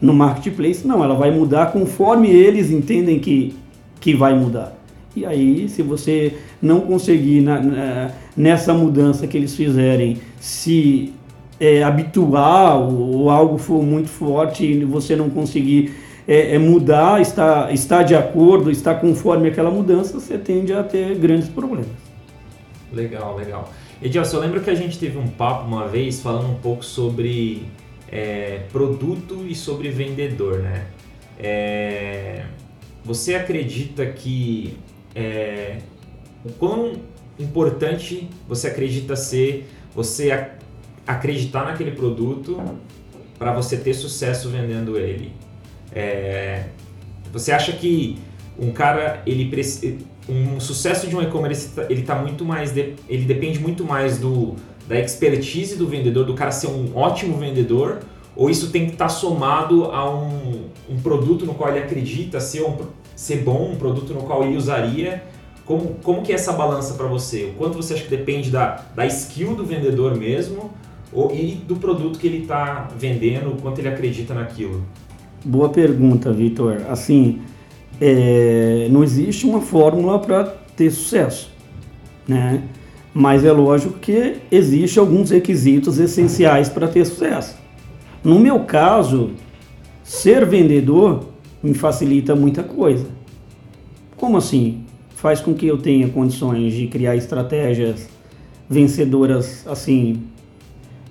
[0.02, 3.56] No marketplace, não, ela vai mudar conforme eles entendem que,
[4.00, 4.78] que vai mudar.
[5.16, 11.14] E aí, se você não conseguir na, na, nessa mudança que eles fizerem se
[11.60, 15.94] é, habituar ou, ou, algo for muito forte e você não conseguir
[16.26, 21.16] é, é mudar, estar, estar de acordo, estar conforme aquela mudança, você tende a ter
[21.16, 21.88] grandes problemas.
[22.94, 23.70] Legal, legal.
[24.02, 27.66] Edilson, eu lembro que a gente teve um papo uma vez falando um pouco sobre
[28.10, 30.88] é, produto e sobre vendedor, né?
[31.38, 32.46] É,
[33.04, 34.78] você acredita que
[35.14, 35.80] é,
[36.46, 36.94] o quão
[37.38, 40.32] importante você acredita ser você
[41.06, 42.62] acreditar naquele produto
[43.38, 45.34] para você ter sucesso vendendo ele?
[45.92, 46.68] É,
[47.34, 48.18] você acha que
[48.58, 49.46] um cara ele
[50.30, 54.56] um sucesso de um e-commerce ele tá muito mais de, ele depende muito mais do
[54.88, 58.00] da expertise do vendedor, do cara ser um ótimo vendedor,
[58.36, 62.40] ou isso tem que estar tá somado a um, um produto no qual ele acredita
[62.40, 62.76] ser, um,
[63.16, 65.24] ser bom, um produto no qual ele usaria?
[65.64, 67.52] Como, como que é essa balança para você?
[67.54, 70.72] O quanto você acha que depende da, da skill do vendedor mesmo
[71.14, 74.84] ou, e do produto que ele está vendendo, o quanto ele acredita naquilo?
[75.46, 76.82] Boa pergunta, Vitor.
[76.90, 77.42] Assim,
[78.00, 80.44] é, não existe uma fórmula para
[80.76, 81.52] ter sucesso,
[82.28, 82.64] né?
[83.14, 87.58] Mas é lógico que existe alguns requisitos essenciais para ter sucesso.
[88.24, 89.32] No meu caso,
[90.04, 91.26] ser vendedor
[91.62, 93.08] me facilita muita coisa.
[94.16, 94.84] Como assim?
[95.16, 98.08] Faz com que eu tenha condições de criar estratégias
[98.70, 100.24] vencedoras, assim,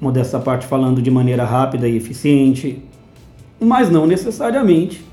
[0.01, 2.83] modesta parte falando de maneira rápida e eficiente,
[3.61, 5.05] mas não necessariamente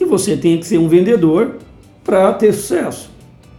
[0.00, 1.56] que você tenha que ser um vendedor
[2.02, 3.10] para ter sucesso.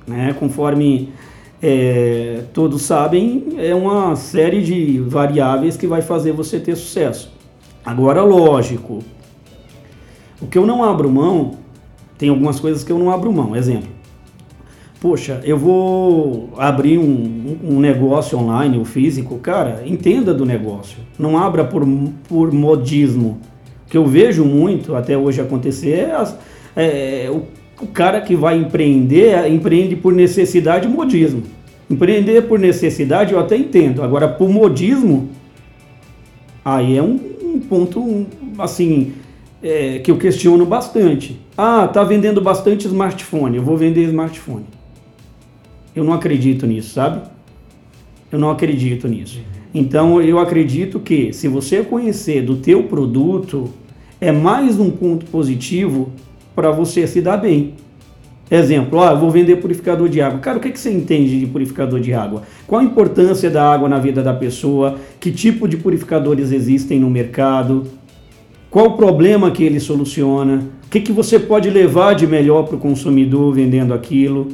[0.08, 0.36] Né?
[0.40, 1.14] Conforme
[1.62, 7.32] é, todos sabem, é uma série de variáveis que vai fazer você ter sucesso.
[7.86, 9.04] Agora, lógico,
[10.42, 11.60] o que eu não abro mão,
[12.18, 13.56] tem algumas coisas que eu não abro mão.
[13.56, 13.90] Exemplo,
[15.00, 20.98] poxa, eu vou abrir um, um negócio online, o físico, cara, entenda do negócio.
[21.20, 21.88] Não abra por,
[22.28, 23.40] por modismo
[23.92, 26.08] que eu vejo muito até hoje acontecer
[26.74, 27.44] é, é o,
[27.84, 31.44] o, cara que vai empreender, empreende por necessidade e modismo.
[31.90, 35.30] Empreender por necessidade eu até entendo, agora por modismo,
[36.64, 38.26] aí é um, um ponto
[38.58, 39.12] assim
[39.62, 41.38] é, que eu questiono bastante.
[41.58, 44.66] Ah, tá vendendo bastante smartphone, eu vou vender smartphone.
[45.94, 47.28] Eu não acredito nisso, sabe?
[48.32, 49.42] Eu não acredito nisso.
[49.74, 53.70] Então eu acredito que se você conhecer do teu produto,
[54.22, 56.12] é mais um ponto positivo
[56.56, 57.74] para você se dar bem.
[58.52, 60.40] Exemplo, eu vou vender purificador de água.
[60.40, 62.44] Cara, o que, que você entende de purificador de água?
[62.68, 64.98] Qual a importância da água na vida da pessoa?
[65.20, 67.88] Que tipo de purificadores existem no mercado?
[68.70, 70.66] Qual o problema que ele soluciona?
[70.86, 74.50] O que, que você pode levar de melhor para o consumidor vendendo aquilo?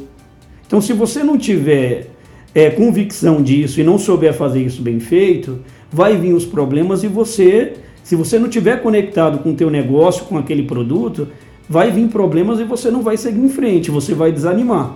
[0.66, 2.12] Então, se você não tiver
[2.56, 5.60] é, convicção disso e não souber fazer isso bem feito,
[5.92, 7.74] vai vir os problemas e você
[8.08, 11.28] se você não tiver conectado com o teu negócio, com aquele produto,
[11.68, 14.96] vai vir problemas e você não vai seguir em frente, você vai desanimar.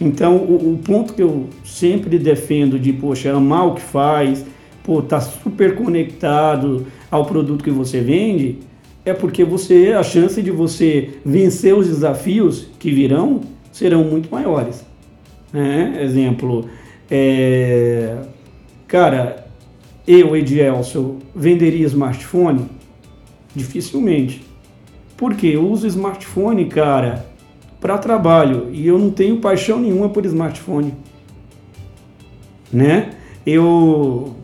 [0.00, 4.46] Então, o, o ponto que eu sempre defendo de, poxa, amar o que faz,
[4.84, 8.58] pô, tá super conectado ao produto que você vende,
[9.04, 13.40] é porque você a chance de você vencer os desafios que virão
[13.72, 14.86] serão muito maiores.
[15.52, 15.98] Né?
[16.00, 16.66] Exemplo,
[17.10, 18.14] é,
[18.86, 19.41] cara,
[20.06, 22.66] eu, Edielson, venderia smartphone?
[23.54, 24.44] Dificilmente.
[25.16, 27.26] Porque eu uso smartphone, cara,
[27.80, 30.94] para trabalho e eu não tenho paixão nenhuma por smartphone.
[32.72, 33.10] Né?
[33.46, 34.34] Eu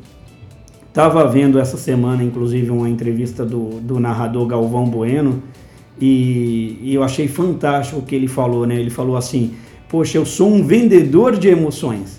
[0.89, 5.43] estava vendo essa semana, inclusive, uma entrevista do, do narrador Galvão Bueno
[6.01, 8.77] e, e eu achei fantástico o que ele falou, né?
[8.77, 9.55] Ele falou assim:
[9.89, 12.18] Poxa, eu sou um vendedor de emoções.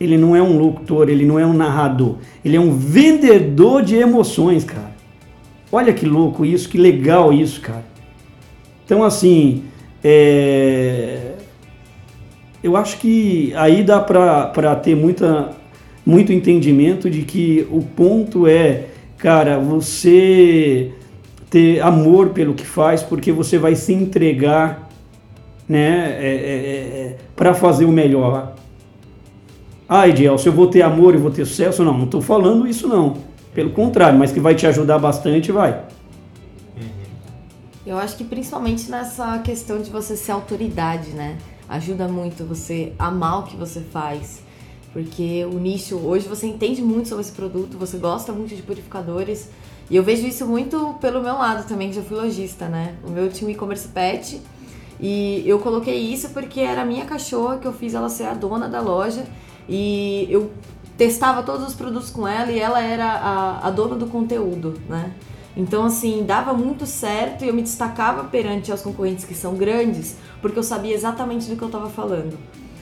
[0.00, 3.96] Ele não é um locutor, ele não é um narrador, ele é um vendedor de
[3.96, 4.96] emoções, cara.
[5.70, 7.84] Olha que louco isso, que legal isso, cara.
[8.84, 9.64] Então, assim,
[10.02, 11.32] é...
[12.62, 15.50] eu acho que aí dá para ter muita,
[16.06, 18.86] muito entendimento de que o ponto é,
[19.18, 20.92] cara, você
[21.50, 24.88] ter amor pelo que faz, porque você vai se entregar
[25.68, 28.54] né, é, é, é para fazer o melhor.
[29.88, 30.04] Ah,
[30.38, 33.16] se eu vou ter amor e vou ter sucesso, não, não estou falando isso não.
[33.54, 35.82] Pelo contrário, mas que vai te ajudar bastante, vai.
[37.86, 41.38] Eu acho que principalmente nessa questão de você ser autoridade, né?
[41.66, 44.42] Ajuda muito você amar o que você faz.
[44.92, 49.48] Porque o nicho, hoje você entende muito sobre esse produto, você gosta muito de purificadores.
[49.88, 52.94] E eu vejo isso muito pelo meu lado também, que já fui lojista, né?
[53.06, 54.38] O meu time e-commerce pet.
[55.00, 58.34] E eu coloquei isso porque era a minha cachorra que eu fiz ela ser a
[58.34, 59.24] dona da loja.
[59.68, 60.50] E eu
[60.96, 65.12] testava todos os produtos com ela e ela era a, a dona do conteúdo, né?
[65.56, 70.16] Então, assim, dava muito certo e eu me destacava perante os concorrentes que são grandes,
[70.40, 72.38] porque eu sabia exatamente do que eu estava falando.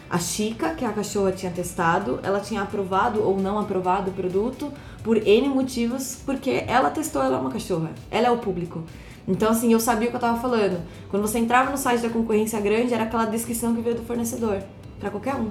[0.09, 4.71] A Chica, que a cachorra tinha testado, ela tinha aprovado ou não aprovado o produto
[5.03, 8.85] por N motivos, porque ela testou, ela é uma cachorra, ela é o público.
[9.27, 10.81] Então, assim, eu sabia o que eu estava falando.
[11.11, 14.63] Quando você entrava no site da concorrência grande, era aquela descrição que veio do fornecedor,
[15.01, 15.49] para qualquer um.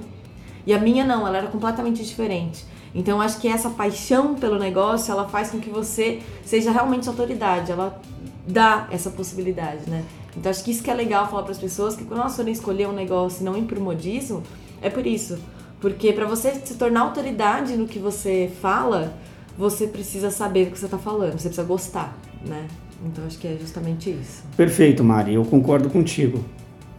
[0.66, 2.64] E a minha não, ela era completamente diferente.
[2.94, 7.70] Então, acho que essa paixão pelo negócio, ela faz com que você seja realmente autoridade,
[7.70, 8.00] ela
[8.46, 10.02] dá essa possibilidade, né?
[10.36, 12.52] Então, acho que isso que é legal falar para as pessoas, que quando elas forem
[12.52, 14.42] escolher um negócio e não ir pro modismo,
[14.82, 15.38] é por isso.
[15.80, 19.14] Porque para você se tornar autoridade no que você fala,
[19.58, 22.66] você precisa saber do que você está falando, você precisa gostar, né?
[23.04, 24.42] Então, acho que é justamente isso.
[24.56, 26.42] Perfeito, Mari, eu concordo contigo.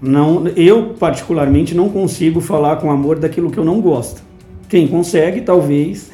[0.01, 4.21] Não, eu particularmente não consigo falar com amor daquilo que eu não gosto.
[4.69, 6.12] Quem consegue, talvez,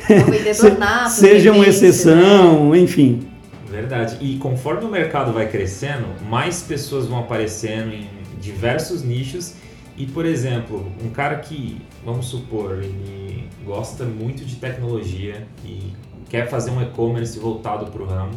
[1.10, 2.78] seja uma exceção, né?
[2.78, 3.28] enfim.
[3.68, 4.16] Verdade.
[4.20, 8.08] E conforme o mercado vai crescendo, mais pessoas vão aparecendo em
[8.40, 9.54] diversos nichos.
[9.96, 15.92] E, por exemplo, um cara que, vamos supor, ele gosta muito de tecnologia e
[16.30, 18.34] quer fazer um e-commerce voltado para o ramo,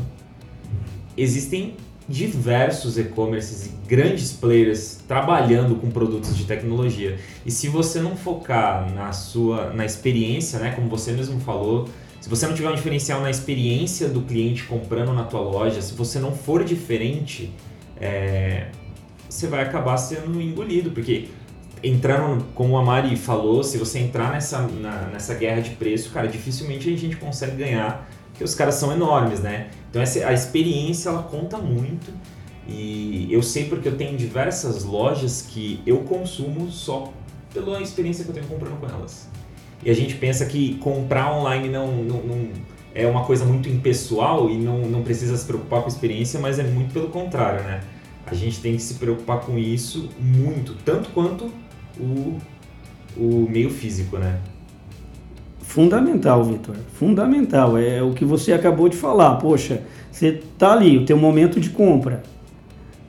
[1.15, 1.75] existem
[2.11, 7.17] diversos e-commerces e grandes players trabalhando com produtos de tecnologia.
[7.45, 12.29] E se você não focar na sua na experiência, né, como você mesmo falou, se
[12.29, 16.19] você não tiver um diferencial na experiência do cliente comprando na tua loja, se você
[16.19, 17.51] não for diferente,
[17.99, 18.67] é,
[19.27, 21.29] você vai acabar sendo engolido, porque
[21.83, 26.27] entrando, como a Mari falou, se você entrar nessa, na, nessa guerra de preço, cara,
[26.27, 28.07] dificilmente a gente consegue ganhar,
[28.41, 29.67] porque os caras são enormes, né?
[29.89, 32.11] Então essa, a experiência ela conta muito
[32.67, 37.13] e eu sei porque eu tenho diversas lojas que eu consumo só
[37.53, 39.29] pela experiência que eu tenho comprando com elas.
[39.83, 42.49] E a gente pensa que comprar online não, não, não
[42.95, 46.57] é uma coisa muito impessoal e não, não precisa se preocupar com a experiência, mas
[46.57, 47.81] é muito pelo contrário, né?
[48.25, 51.51] A gente tem que se preocupar com isso muito, tanto quanto
[51.99, 52.37] o,
[53.17, 54.39] o meio físico, né?
[55.71, 56.75] Fundamental, Vitor.
[56.95, 57.77] Fundamental.
[57.77, 59.35] É o que você acabou de falar.
[59.35, 59.81] Poxa,
[60.11, 62.21] você tá ali, o teu momento de compra.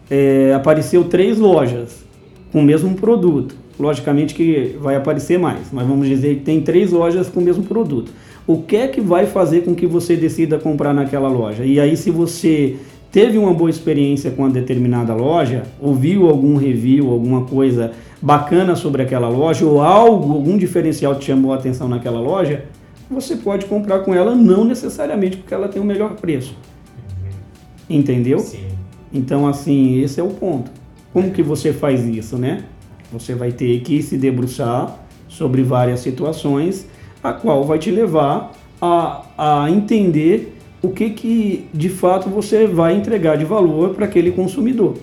[0.08, 2.04] É, apareceu três lojas
[2.52, 3.56] com o mesmo produto.
[3.80, 7.64] Logicamente que vai aparecer mais, mas vamos dizer que tem três lojas com o mesmo
[7.64, 8.12] produto.
[8.46, 11.64] O que é que vai fazer com que você decida comprar naquela loja?
[11.64, 12.76] E aí, se você
[13.12, 19.02] teve uma boa experiência com uma determinada loja, ouviu algum review, alguma coisa bacana sobre
[19.02, 22.64] aquela loja ou algo, algum diferencial te chamou a atenção naquela loja,
[23.10, 26.56] você pode comprar com ela não necessariamente porque ela tem o melhor preço.
[27.88, 28.38] Entendeu?
[28.38, 28.64] Sim.
[29.12, 30.70] Então, assim, esse é o ponto.
[31.12, 32.64] Como que você faz isso, né?
[33.12, 34.96] Você vai ter que se debruçar
[35.28, 36.86] sobre várias situações,
[37.22, 42.96] a qual vai te levar a, a entender o que, que de fato você vai
[42.96, 44.98] entregar de valor para aquele consumidor.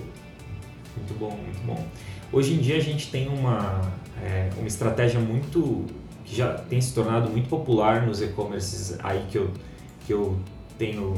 [0.96, 1.82] Muito bom, muito bom.
[2.30, 3.80] Hoje em dia a gente tem uma,
[4.22, 5.86] é, uma estratégia muito
[6.24, 9.50] que já tem se tornado muito popular nos e-commerces aí que eu,
[10.06, 10.36] que eu
[10.78, 11.14] tenho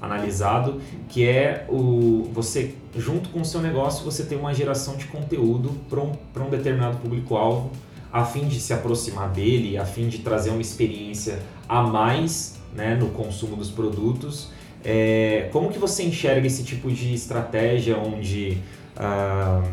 [0.00, 5.06] analisado, que é o você junto com o seu negócio você tem uma geração de
[5.06, 6.12] conteúdo para um,
[6.46, 7.70] um determinado público-alvo,
[8.14, 12.94] a fim de se aproximar dele, a fim de trazer uma experiência a mais né,
[12.94, 14.50] no consumo dos produtos.
[14.84, 18.58] É, como que você enxerga esse tipo de estratégia onde
[18.96, 19.68] uh,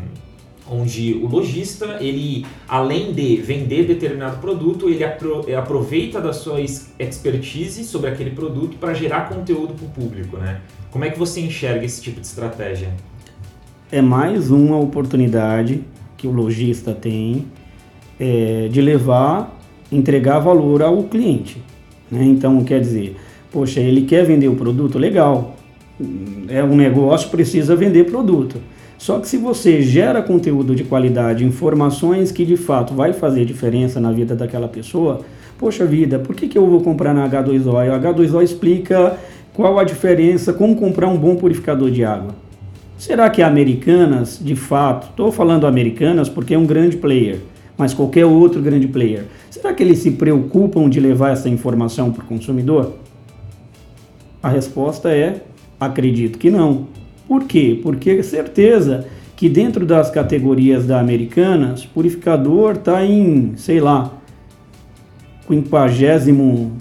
[0.68, 7.84] onde o lojista, ele além de vender determinado produto, ele apro aproveita da sua expertise
[7.84, 10.62] sobre aquele produto para gerar conteúdo para o público, né?
[10.90, 12.92] Como é que você enxerga esse tipo de estratégia?
[13.92, 15.84] É mais uma oportunidade
[16.16, 17.46] que o lojista tem
[18.18, 19.58] é, de levar,
[19.90, 21.62] entregar valor ao cliente.
[22.10, 22.24] Né?
[22.24, 23.16] Então, quer dizer,
[23.50, 25.56] poxa, ele quer vender o produto, legal.
[26.48, 28.60] É um negócio, precisa vender produto
[29.02, 33.98] só que se você gera conteúdo de qualidade, informações que de fato vai fazer diferença
[33.98, 35.22] na vida daquela pessoa,
[35.58, 37.78] poxa vida, por que, que eu vou comprar na H2O?
[37.78, 39.18] A H2O explica
[39.54, 42.32] qual a diferença, como comprar um bom purificador de água.
[42.96, 47.40] Será que a Americanas, de fato, estou falando Americanas porque é um grande player,
[47.76, 52.22] mas qualquer outro grande player, será que eles se preocupam de levar essa informação para
[52.22, 52.94] o consumidor?
[54.42, 55.42] A resposta é:
[55.78, 56.86] acredito que não.
[57.26, 57.78] Por quê?
[57.82, 59.06] Porque é certeza
[59.36, 64.12] que dentro das categorias da Americanas, purificador está em, sei lá,
[65.46, 66.72] quinquagésimo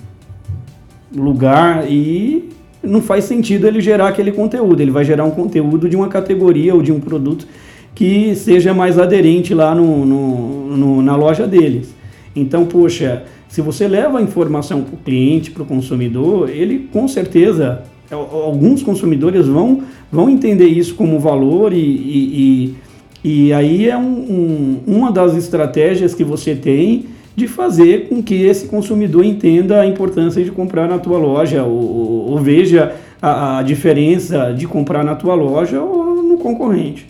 [1.15, 2.49] lugar e
[2.83, 4.81] não faz sentido ele gerar aquele conteúdo.
[4.81, 7.47] Ele vai gerar um conteúdo de uma categoria ou de um produto
[7.93, 11.93] que seja mais aderente lá no, no, no na loja deles.
[12.35, 17.07] Então, poxa, se você leva a informação para o cliente, para o consumidor, ele com
[17.07, 22.75] certeza, alguns consumidores vão vão entender isso como valor e, e,
[23.23, 28.21] e, e aí é um, um, uma das estratégias que você tem de fazer com
[28.21, 32.93] que esse consumidor entenda a importância de comprar na tua loja ou, ou, ou veja
[33.21, 37.07] a, a, diferença de comprar na tua loja ou no concorrente.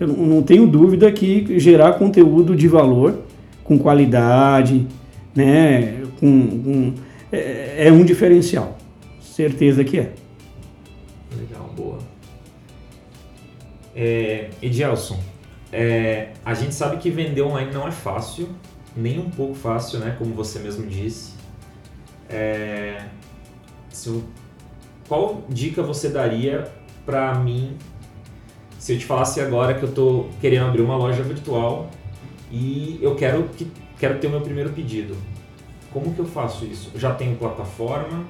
[0.00, 3.20] Eu não tenho dúvida que gerar conteúdo de valor,
[3.62, 4.86] com qualidade,
[5.34, 6.94] né, com, com
[7.30, 8.78] é, é um diferencial.
[9.20, 10.12] Certeza que é.
[13.94, 15.18] É, Edielson,
[15.72, 18.48] é, a gente sabe que vender online não é fácil,
[18.96, 20.16] nem um pouco fácil, né?
[20.18, 21.34] Como você mesmo disse.
[22.28, 23.04] É,
[24.06, 24.22] eu,
[25.06, 26.66] qual dica você daria
[27.04, 27.76] para mim
[28.80, 31.90] se eu te falasse agora que eu tô querendo abrir uma loja virtual
[32.50, 35.14] e eu quero que quero ter o meu primeiro pedido?
[35.92, 36.90] Como que eu faço isso?
[36.94, 38.24] Eu já tenho plataforma,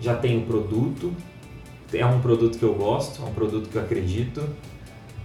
[0.00, 1.12] já tenho produto,
[1.92, 4.48] é um produto que eu gosto, é um produto que eu acredito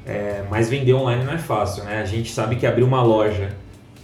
[0.05, 2.01] é, mas vender online não é fácil, né?
[2.01, 3.55] A gente sabe que abrir uma loja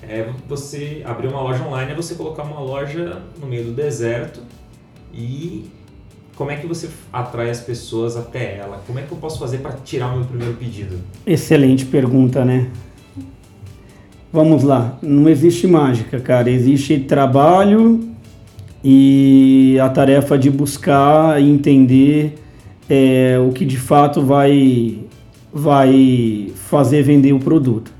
[0.03, 4.41] é você abrir uma loja online é você colocar uma loja no meio do deserto
[5.11, 5.71] e
[6.37, 8.79] como é que você atrai as pessoas até ela?
[8.85, 10.97] Como é que eu posso fazer para tirar o meu primeiro pedido?
[11.25, 12.67] Excelente pergunta, né?
[14.31, 16.49] Vamos lá, não existe mágica, cara.
[16.49, 18.07] Existe trabalho
[18.83, 22.35] e a tarefa de buscar e entender
[22.87, 24.99] é, o que de fato vai
[25.51, 27.91] vai fazer vender o produto.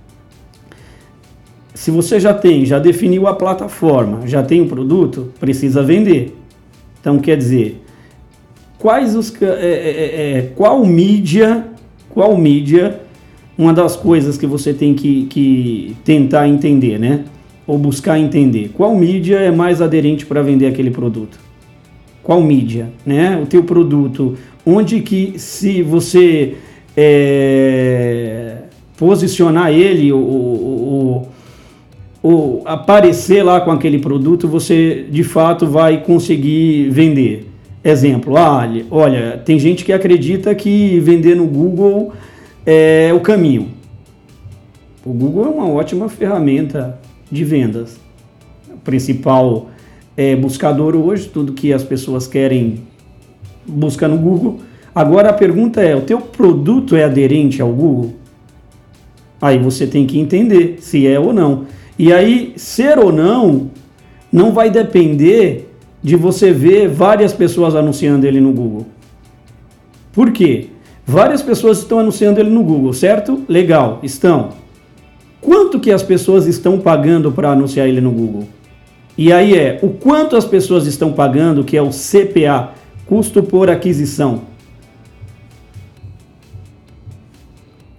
[1.74, 6.38] Se você já tem, já definiu a plataforma, já tem o produto, precisa vender.
[7.00, 7.82] Então quer dizer,
[8.80, 11.66] quais os é, é, é, é, qual mídia,
[12.10, 13.02] qual mídia,
[13.58, 17.26] uma das coisas que você tem que, que tentar entender, né?
[17.66, 18.72] Ou buscar entender.
[18.74, 21.40] Qual mídia é mais aderente para vender aquele produto?
[22.24, 23.40] Qual mídia, né?
[23.42, 26.56] O teu produto, onde que se você
[26.96, 28.58] é,
[28.98, 31.28] posicionar ele, o, o,
[32.24, 37.47] o, aparecer lá com aquele produto, você de fato vai conseguir vender.
[37.88, 42.12] Exemplo, ah, olha, tem gente que acredita que vender no Google
[42.66, 43.70] é o caminho.
[45.06, 47.00] O Google é uma ótima ferramenta
[47.32, 47.98] de vendas.
[48.70, 49.68] O principal
[50.18, 52.80] é, buscador hoje, tudo que as pessoas querem
[53.66, 54.60] busca no Google.
[54.94, 58.16] Agora a pergunta é: o teu produto é aderente ao Google?
[59.42, 61.66] Aí você tem que entender se é ou não.
[61.98, 63.72] E aí, ser ou não,
[64.30, 65.67] não vai depender
[66.08, 68.86] de você ver várias pessoas anunciando ele no Google.
[70.14, 70.68] Por quê?
[71.06, 73.44] Várias pessoas estão anunciando ele no Google, certo?
[73.46, 74.52] Legal, estão.
[75.42, 78.48] Quanto que as pessoas estão pagando para anunciar ele no Google?
[79.18, 82.72] E aí é o quanto as pessoas estão pagando, que é o CPA,
[83.06, 84.44] custo por aquisição.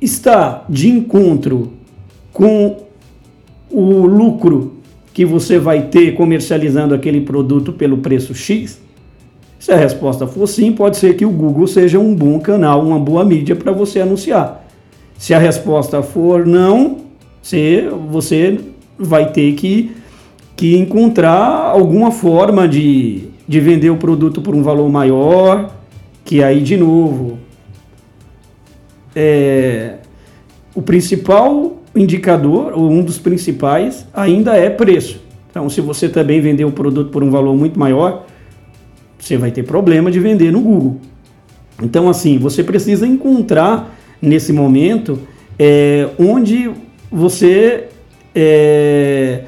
[0.00, 1.72] está de encontro
[2.32, 2.84] com
[3.70, 4.77] o lucro
[5.18, 8.80] que você vai ter comercializando aquele produto pelo preço X,
[9.58, 13.00] Se a resposta for sim, pode ser que o Google seja um bom canal, uma
[13.00, 14.64] boa mídia para você anunciar.
[15.18, 16.98] Se a resposta for não,
[18.08, 18.60] você,
[18.96, 19.90] vai ter que,
[20.54, 25.74] que encontrar alguma forma de, de vender o produto por um valor maior,
[26.24, 27.40] que aí, de novo,
[29.16, 29.96] é,
[30.76, 35.20] o principal indicador, ou um dos principais, ainda é preço.
[35.50, 38.26] Então, se você também vender o produto por um valor muito maior,
[39.18, 41.00] você vai ter problema de vender no Google.
[41.82, 45.18] Então, assim, você precisa encontrar nesse momento
[45.58, 46.70] é, onde
[47.10, 47.84] você.
[48.34, 49.44] É,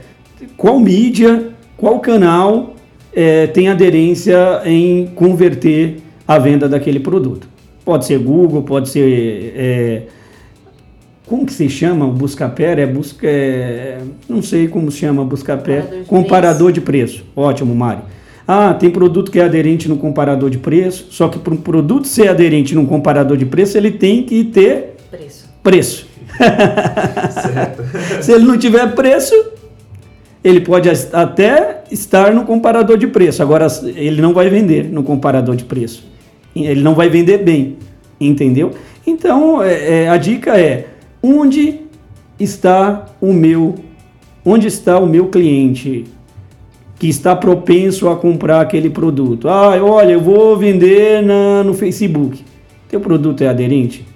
[0.56, 2.74] qual mídia, qual canal
[3.12, 7.48] é, tem aderência em converter a venda daquele produto.
[7.84, 10.08] Pode ser Google, pode ser.
[11.30, 12.72] Como que se chama o Buscapé?
[12.72, 15.76] É busca, é, não sei como se chama Buscapé.
[15.76, 17.24] Comparador de, comparador de preço.
[17.36, 18.02] Ótimo, Mário.
[18.48, 22.08] Ah, tem produto que é aderente no comparador de preço, só que para um produto
[22.08, 25.48] ser aderente num comparador de preço, ele tem que ter preço.
[25.62, 26.06] preço.
[28.20, 29.32] Se ele não tiver preço,
[30.42, 33.40] ele pode até estar no comparador de preço.
[33.40, 36.04] Agora, ele não vai vender no comparador de preço.
[36.56, 37.76] Ele não vai vender bem,
[38.20, 38.72] entendeu?
[39.06, 40.86] Então, é, é, a dica é:
[41.22, 41.80] onde
[42.38, 43.76] está o meu,
[44.44, 46.06] onde está o meu cliente?
[47.00, 49.48] que está propenso a comprar aquele produto.
[49.48, 52.44] Ah, olha, eu vou vender na, no Facebook.
[52.90, 54.06] Teu produto é aderente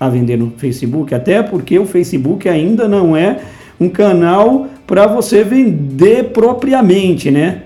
[0.00, 1.14] a vender no Facebook?
[1.14, 3.38] Até porque o Facebook ainda não é
[3.80, 7.62] um canal para você vender propriamente, né?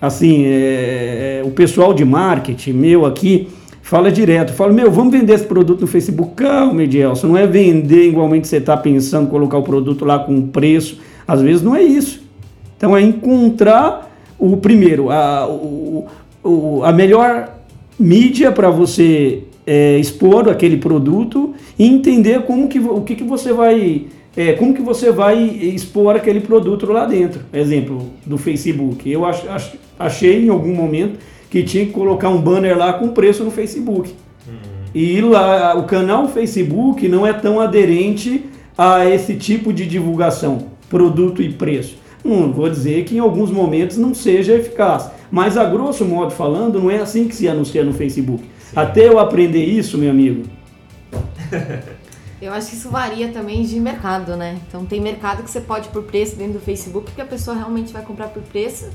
[0.00, 3.48] Assim, é, é, o pessoal de marketing meu aqui
[3.86, 6.34] fala direto, fala, meu, vamos vender esse produto no Facebook.
[6.34, 10.98] Calma, Edielson, não é vender igualmente você está pensando colocar o produto lá com preço.
[11.26, 12.20] Às vezes não é isso.
[12.76, 16.04] Então é encontrar o primeiro, a, o,
[16.42, 17.60] o, a melhor
[17.96, 23.52] mídia para você é, expor aquele produto e entender como que, o que, que você
[23.52, 24.06] vai
[24.36, 27.40] é, como que você vai expor aquele produto lá dentro.
[27.52, 29.08] Exemplo do Facebook.
[29.08, 31.20] Eu ach, ach, achei em algum momento
[31.50, 34.14] que tinha que colocar um banner lá com preço no Facebook.
[34.46, 34.54] Uhum.
[34.94, 38.44] E lá o canal Facebook não é tão aderente
[38.76, 41.96] a esse tipo de divulgação, produto e preço.
[42.24, 46.80] Não vou dizer que em alguns momentos não seja eficaz, mas a grosso modo falando,
[46.80, 48.42] não é assim que se anuncia no Facebook.
[48.58, 48.72] Sim.
[48.74, 50.44] Até eu aprender isso, meu amigo.
[52.40, 54.58] Eu acho que isso varia também de mercado, né?
[54.68, 57.92] Então tem mercado que você pode por preço dentro do Facebook porque a pessoa realmente
[57.92, 58.90] vai comprar por preço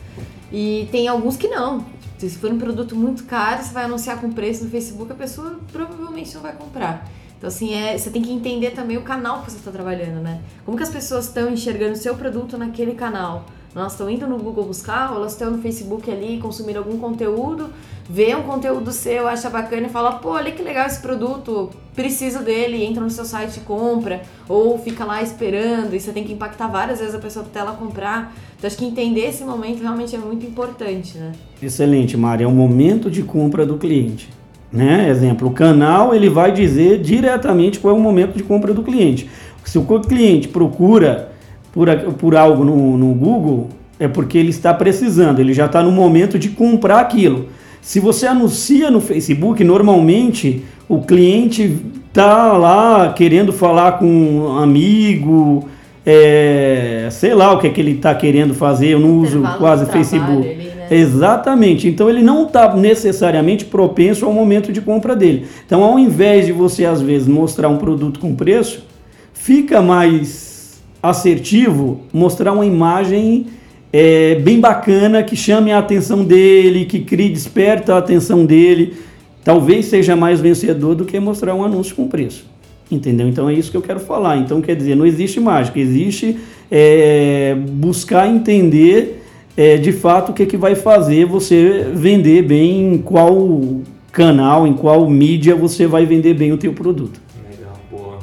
[0.51, 1.83] e tem alguns que não.
[2.29, 5.59] Se for um produto muito caro, você vai anunciar com preço no Facebook, a pessoa
[5.71, 7.09] provavelmente não vai comprar.
[7.37, 10.41] Então, assim, é, você tem que entender também o canal que você está trabalhando, né?
[10.63, 13.45] Como que as pessoas estão enxergando o seu produto naquele canal?
[13.75, 17.71] Elas estão indo no Google buscar, ou elas estão no Facebook ali consumindo algum conteúdo,
[18.07, 22.39] vê um conteúdo seu, acha bacana e fala, pô, olha que legal esse produto, preciso
[22.39, 26.33] dele, entra no seu site e compra, ou fica lá esperando, e você tem que
[26.33, 28.33] impactar várias vezes a pessoa até ela comprar.
[28.57, 31.31] Então acho que entender esse momento realmente é muito importante, né?
[31.61, 34.29] Excelente, Mari, é o momento de compra do cliente.
[34.71, 35.09] Né?
[35.09, 39.29] Exemplo, o canal ele vai dizer diretamente qual é o momento de compra do cliente.
[39.65, 41.31] Se o cliente procura
[41.73, 43.69] por, por algo no, no Google,
[43.99, 47.49] é porque ele está precisando, ele já está no momento de comprar aquilo.
[47.81, 51.77] Se você anuncia no Facebook, normalmente o cliente
[52.07, 55.67] está lá querendo falar com um amigo,
[56.05, 59.85] é, sei lá o que é que ele está querendo fazer, eu não uso quase
[59.87, 60.47] Facebook.
[60.47, 60.87] Ali, né?
[60.91, 61.87] Exatamente.
[61.87, 65.47] Então ele não está necessariamente propenso ao momento de compra dele.
[65.65, 68.85] Então, ao invés de você, às vezes, mostrar um produto com preço,
[69.33, 73.47] fica mais assertivo mostrar uma imagem
[73.93, 78.95] é, bem bacana que chame a atenção dele, que crie, desperta a atenção dele.
[79.43, 82.45] Talvez seja mais vencedor do que mostrar um anúncio com preço.
[82.89, 83.27] Entendeu?
[83.27, 84.37] Então é isso que eu quero falar.
[84.37, 86.37] Então quer dizer, não existe mágica, existe
[86.69, 89.23] é, buscar entender
[89.57, 93.81] é, de fato o que, que vai fazer você vender bem em qual
[94.11, 97.19] canal, em qual mídia você vai vender bem o teu produto.
[97.49, 98.19] Legal, boa.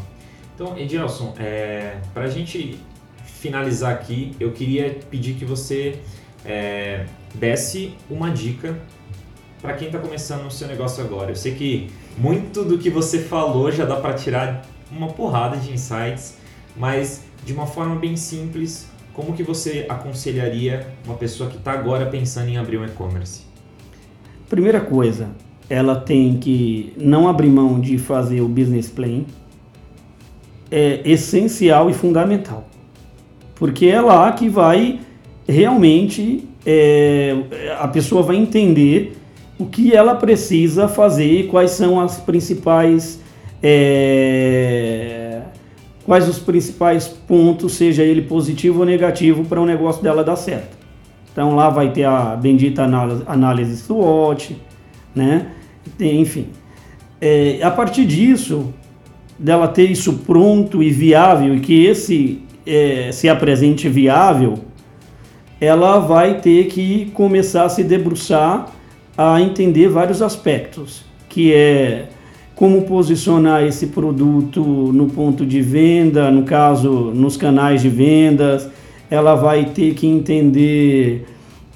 [0.55, 2.79] Então, Edilson, é, para a gente
[3.39, 6.01] finalizar aqui, eu queria pedir que você
[6.45, 8.79] é, desse uma dica
[9.61, 11.31] para quem está começando o seu negócio agora.
[11.31, 15.73] Eu sei que muito do que você falou já dá para tirar uma porrada de
[15.73, 16.37] insights,
[16.77, 22.07] mas de uma forma bem simples, como que você aconselharia uma pessoa que está agora
[22.07, 23.43] pensando em abrir um e-commerce?
[24.49, 25.31] Primeira coisa,
[25.69, 29.25] ela tem que não abrir mão de fazer o business plan.
[30.71, 32.68] É essencial e fundamental,
[33.59, 35.01] porque é lá que vai
[35.47, 37.35] realmente é,
[37.79, 39.17] a pessoa vai entender
[39.59, 43.21] o que ela precisa fazer, quais são as principais.
[43.63, 45.41] É,
[46.05, 50.79] quais os principais pontos, seja ele positivo ou negativo, para o negócio dela dar certo.
[51.33, 52.83] Então lá vai ter a bendita
[53.27, 54.57] análise SWOT,
[55.15, 55.49] né?
[56.01, 56.47] Enfim.
[57.21, 58.73] É, a partir disso,
[59.39, 64.59] dela ter isso pronto e viável, e que esse é, se apresente viável,
[65.61, 68.73] ela vai ter que começar a se debruçar
[69.17, 72.09] a entender vários aspectos, que é
[72.55, 78.69] como posicionar esse produto no ponto de venda, no caso, nos canais de vendas,
[79.11, 81.25] ela vai ter que entender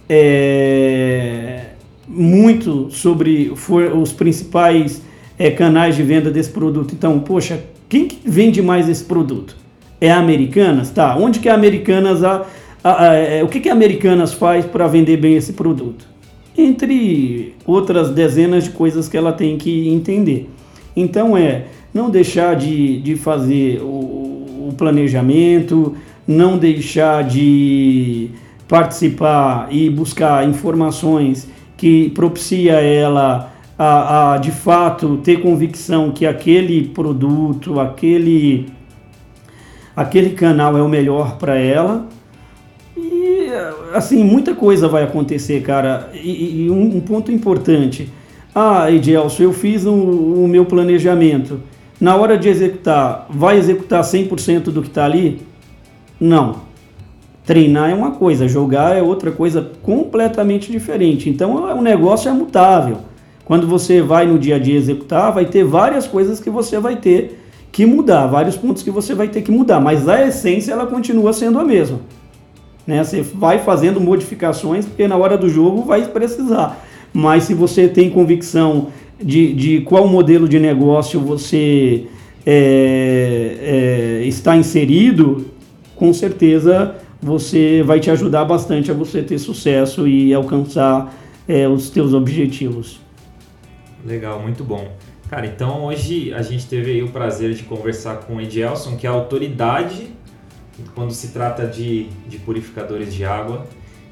[0.08, 1.66] é,
[2.06, 5.02] muito sobre for, os principais
[5.38, 6.94] é, canais de venda desse produto.
[6.94, 9.56] Então, poxa, quem que vende mais esse produto?
[10.02, 10.90] É Americanas?
[10.90, 12.44] Tá, onde que a Americanas, a,
[12.82, 16.12] a, a, é, o que que Americanas faz para vender bem esse produto?
[16.56, 20.50] entre outras dezenas de coisas que ela tem que entender.
[20.94, 25.94] Então é não deixar de, de fazer o, o planejamento,
[26.26, 28.30] não deixar de
[28.68, 36.88] participar e buscar informações que propicia ela a, a, de fato ter convicção que aquele
[36.88, 38.66] produto, aquele,
[39.94, 42.08] aquele canal é o melhor para ela
[43.92, 46.10] assim, muita coisa vai acontecer, cara.
[46.14, 48.10] E, e um, um, ponto importante.
[48.54, 51.60] Ah, Edielso, eu fiz o, o, meu planejamento.
[52.00, 55.40] Na hora de executar, vai executar 100% do que está ali?
[56.20, 56.72] Não.
[57.44, 61.28] Treinar é uma coisa, jogar é outra coisa completamente diferente.
[61.28, 62.98] Então, o negócio é mutável.
[63.44, 66.96] Quando você vai no dia a dia executar, vai ter várias coisas que você vai
[66.96, 67.41] ter
[67.72, 71.32] que mudar, vários pontos que você vai ter que mudar, mas a essência ela continua
[71.32, 72.00] sendo a mesma.
[72.86, 73.02] Né?
[73.02, 76.84] Você vai fazendo modificações porque na hora do jogo vai precisar.
[77.14, 82.06] Mas se você tem convicção de, de qual modelo de negócio você
[82.44, 85.46] é, é, está inserido,
[85.96, 91.14] com certeza você vai te ajudar bastante a você ter sucesso e alcançar
[91.46, 93.00] é, os teus objetivos.
[94.04, 94.88] Legal, muito bom.
[95.32, 99.08] Cara, então hoje a gente teve o prazer de conversar com o Edielson, que é
[99.08, 100.10] a autoridade
[100.94, 103.66] quando se trata de, de purificadores de água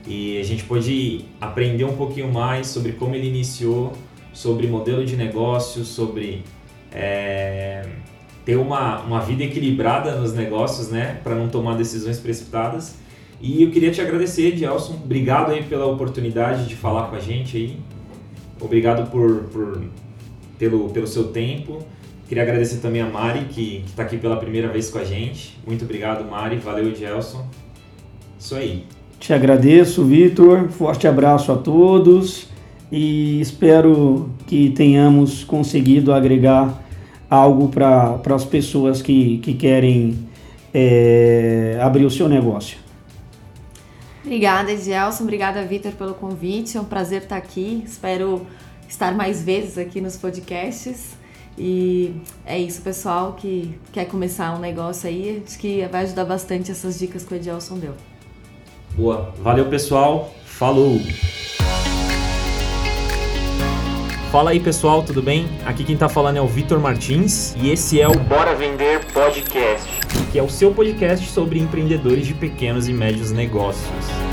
[0.06, 3.92] e a gente pôde aprender um pouquinho mais sobre como ele iniciou,
[4.32, 6.42] sobre modelo de negócio, sobre
[6.90, 7.84] é,
[8.42, 12.96] ter uma, uma vida equilibrada nos negócios, né, para não tomar decisões precipitadas.
[13.42, 14.94] E eu queria te agradecer, Gelson.
[14.94, 17.78] Obrigado aí pela oportunidade de falar com a gente aí.
[18.58, 19.82] Obrigado por, por
[20.60, 21.78] pelo, pelo seu tempo.
[22.28, 25.58] Queria agradecer também a Mari, que está aqui pela primeira vez com a gente.
[25.66, 26.58] Muito obrigado, Mari.
[26.58, 27.44] Valeu, Gelson.
[28.38, 28.84] Isso aí.
[29.18, 30.68] Te agradeço, Vitor.
[30.68, 32.46] Forte abraço a todos
[32.92, 36.82] e espero que tenhamos conseguido agregar
[37.28, 40.28] algo para as pessoas que, que querem
[40.72, 42.78] é, abrir o seu negócio.
[44.24, 45.24] Obrigada, Gelson.
[45.24, 46.76] Obrigada, Vitor, pelo convite.
[46.76, 47.82] É um prazer estar aqui.
[47.84, 48.46] Espero
[48.90, 51.18] estar mais vezes aqui nos podcasts.
[51.56, 52.14] E
[52.44, 56.98] é isso, pessoal que quer começar um negócio aí, acho que vai ajudar bastante essas
[56.98, 57.94] dicas que o Edilson deu.
[58.94, 59.32] Boa.
[59.38, 60.32] Valeu, pessoal.
[60.44, 60.98] Falou!
[64.30, 65.48] Fala aí pessoal, tudo bem?
[65.66, 69.88] Aqui quem tá falando é o Vitor Martins e esse é o Bora Vender Podcast,
[70.30, 74.29] que é o seu podcast sobre empreendedores de pequenos e médios negócios.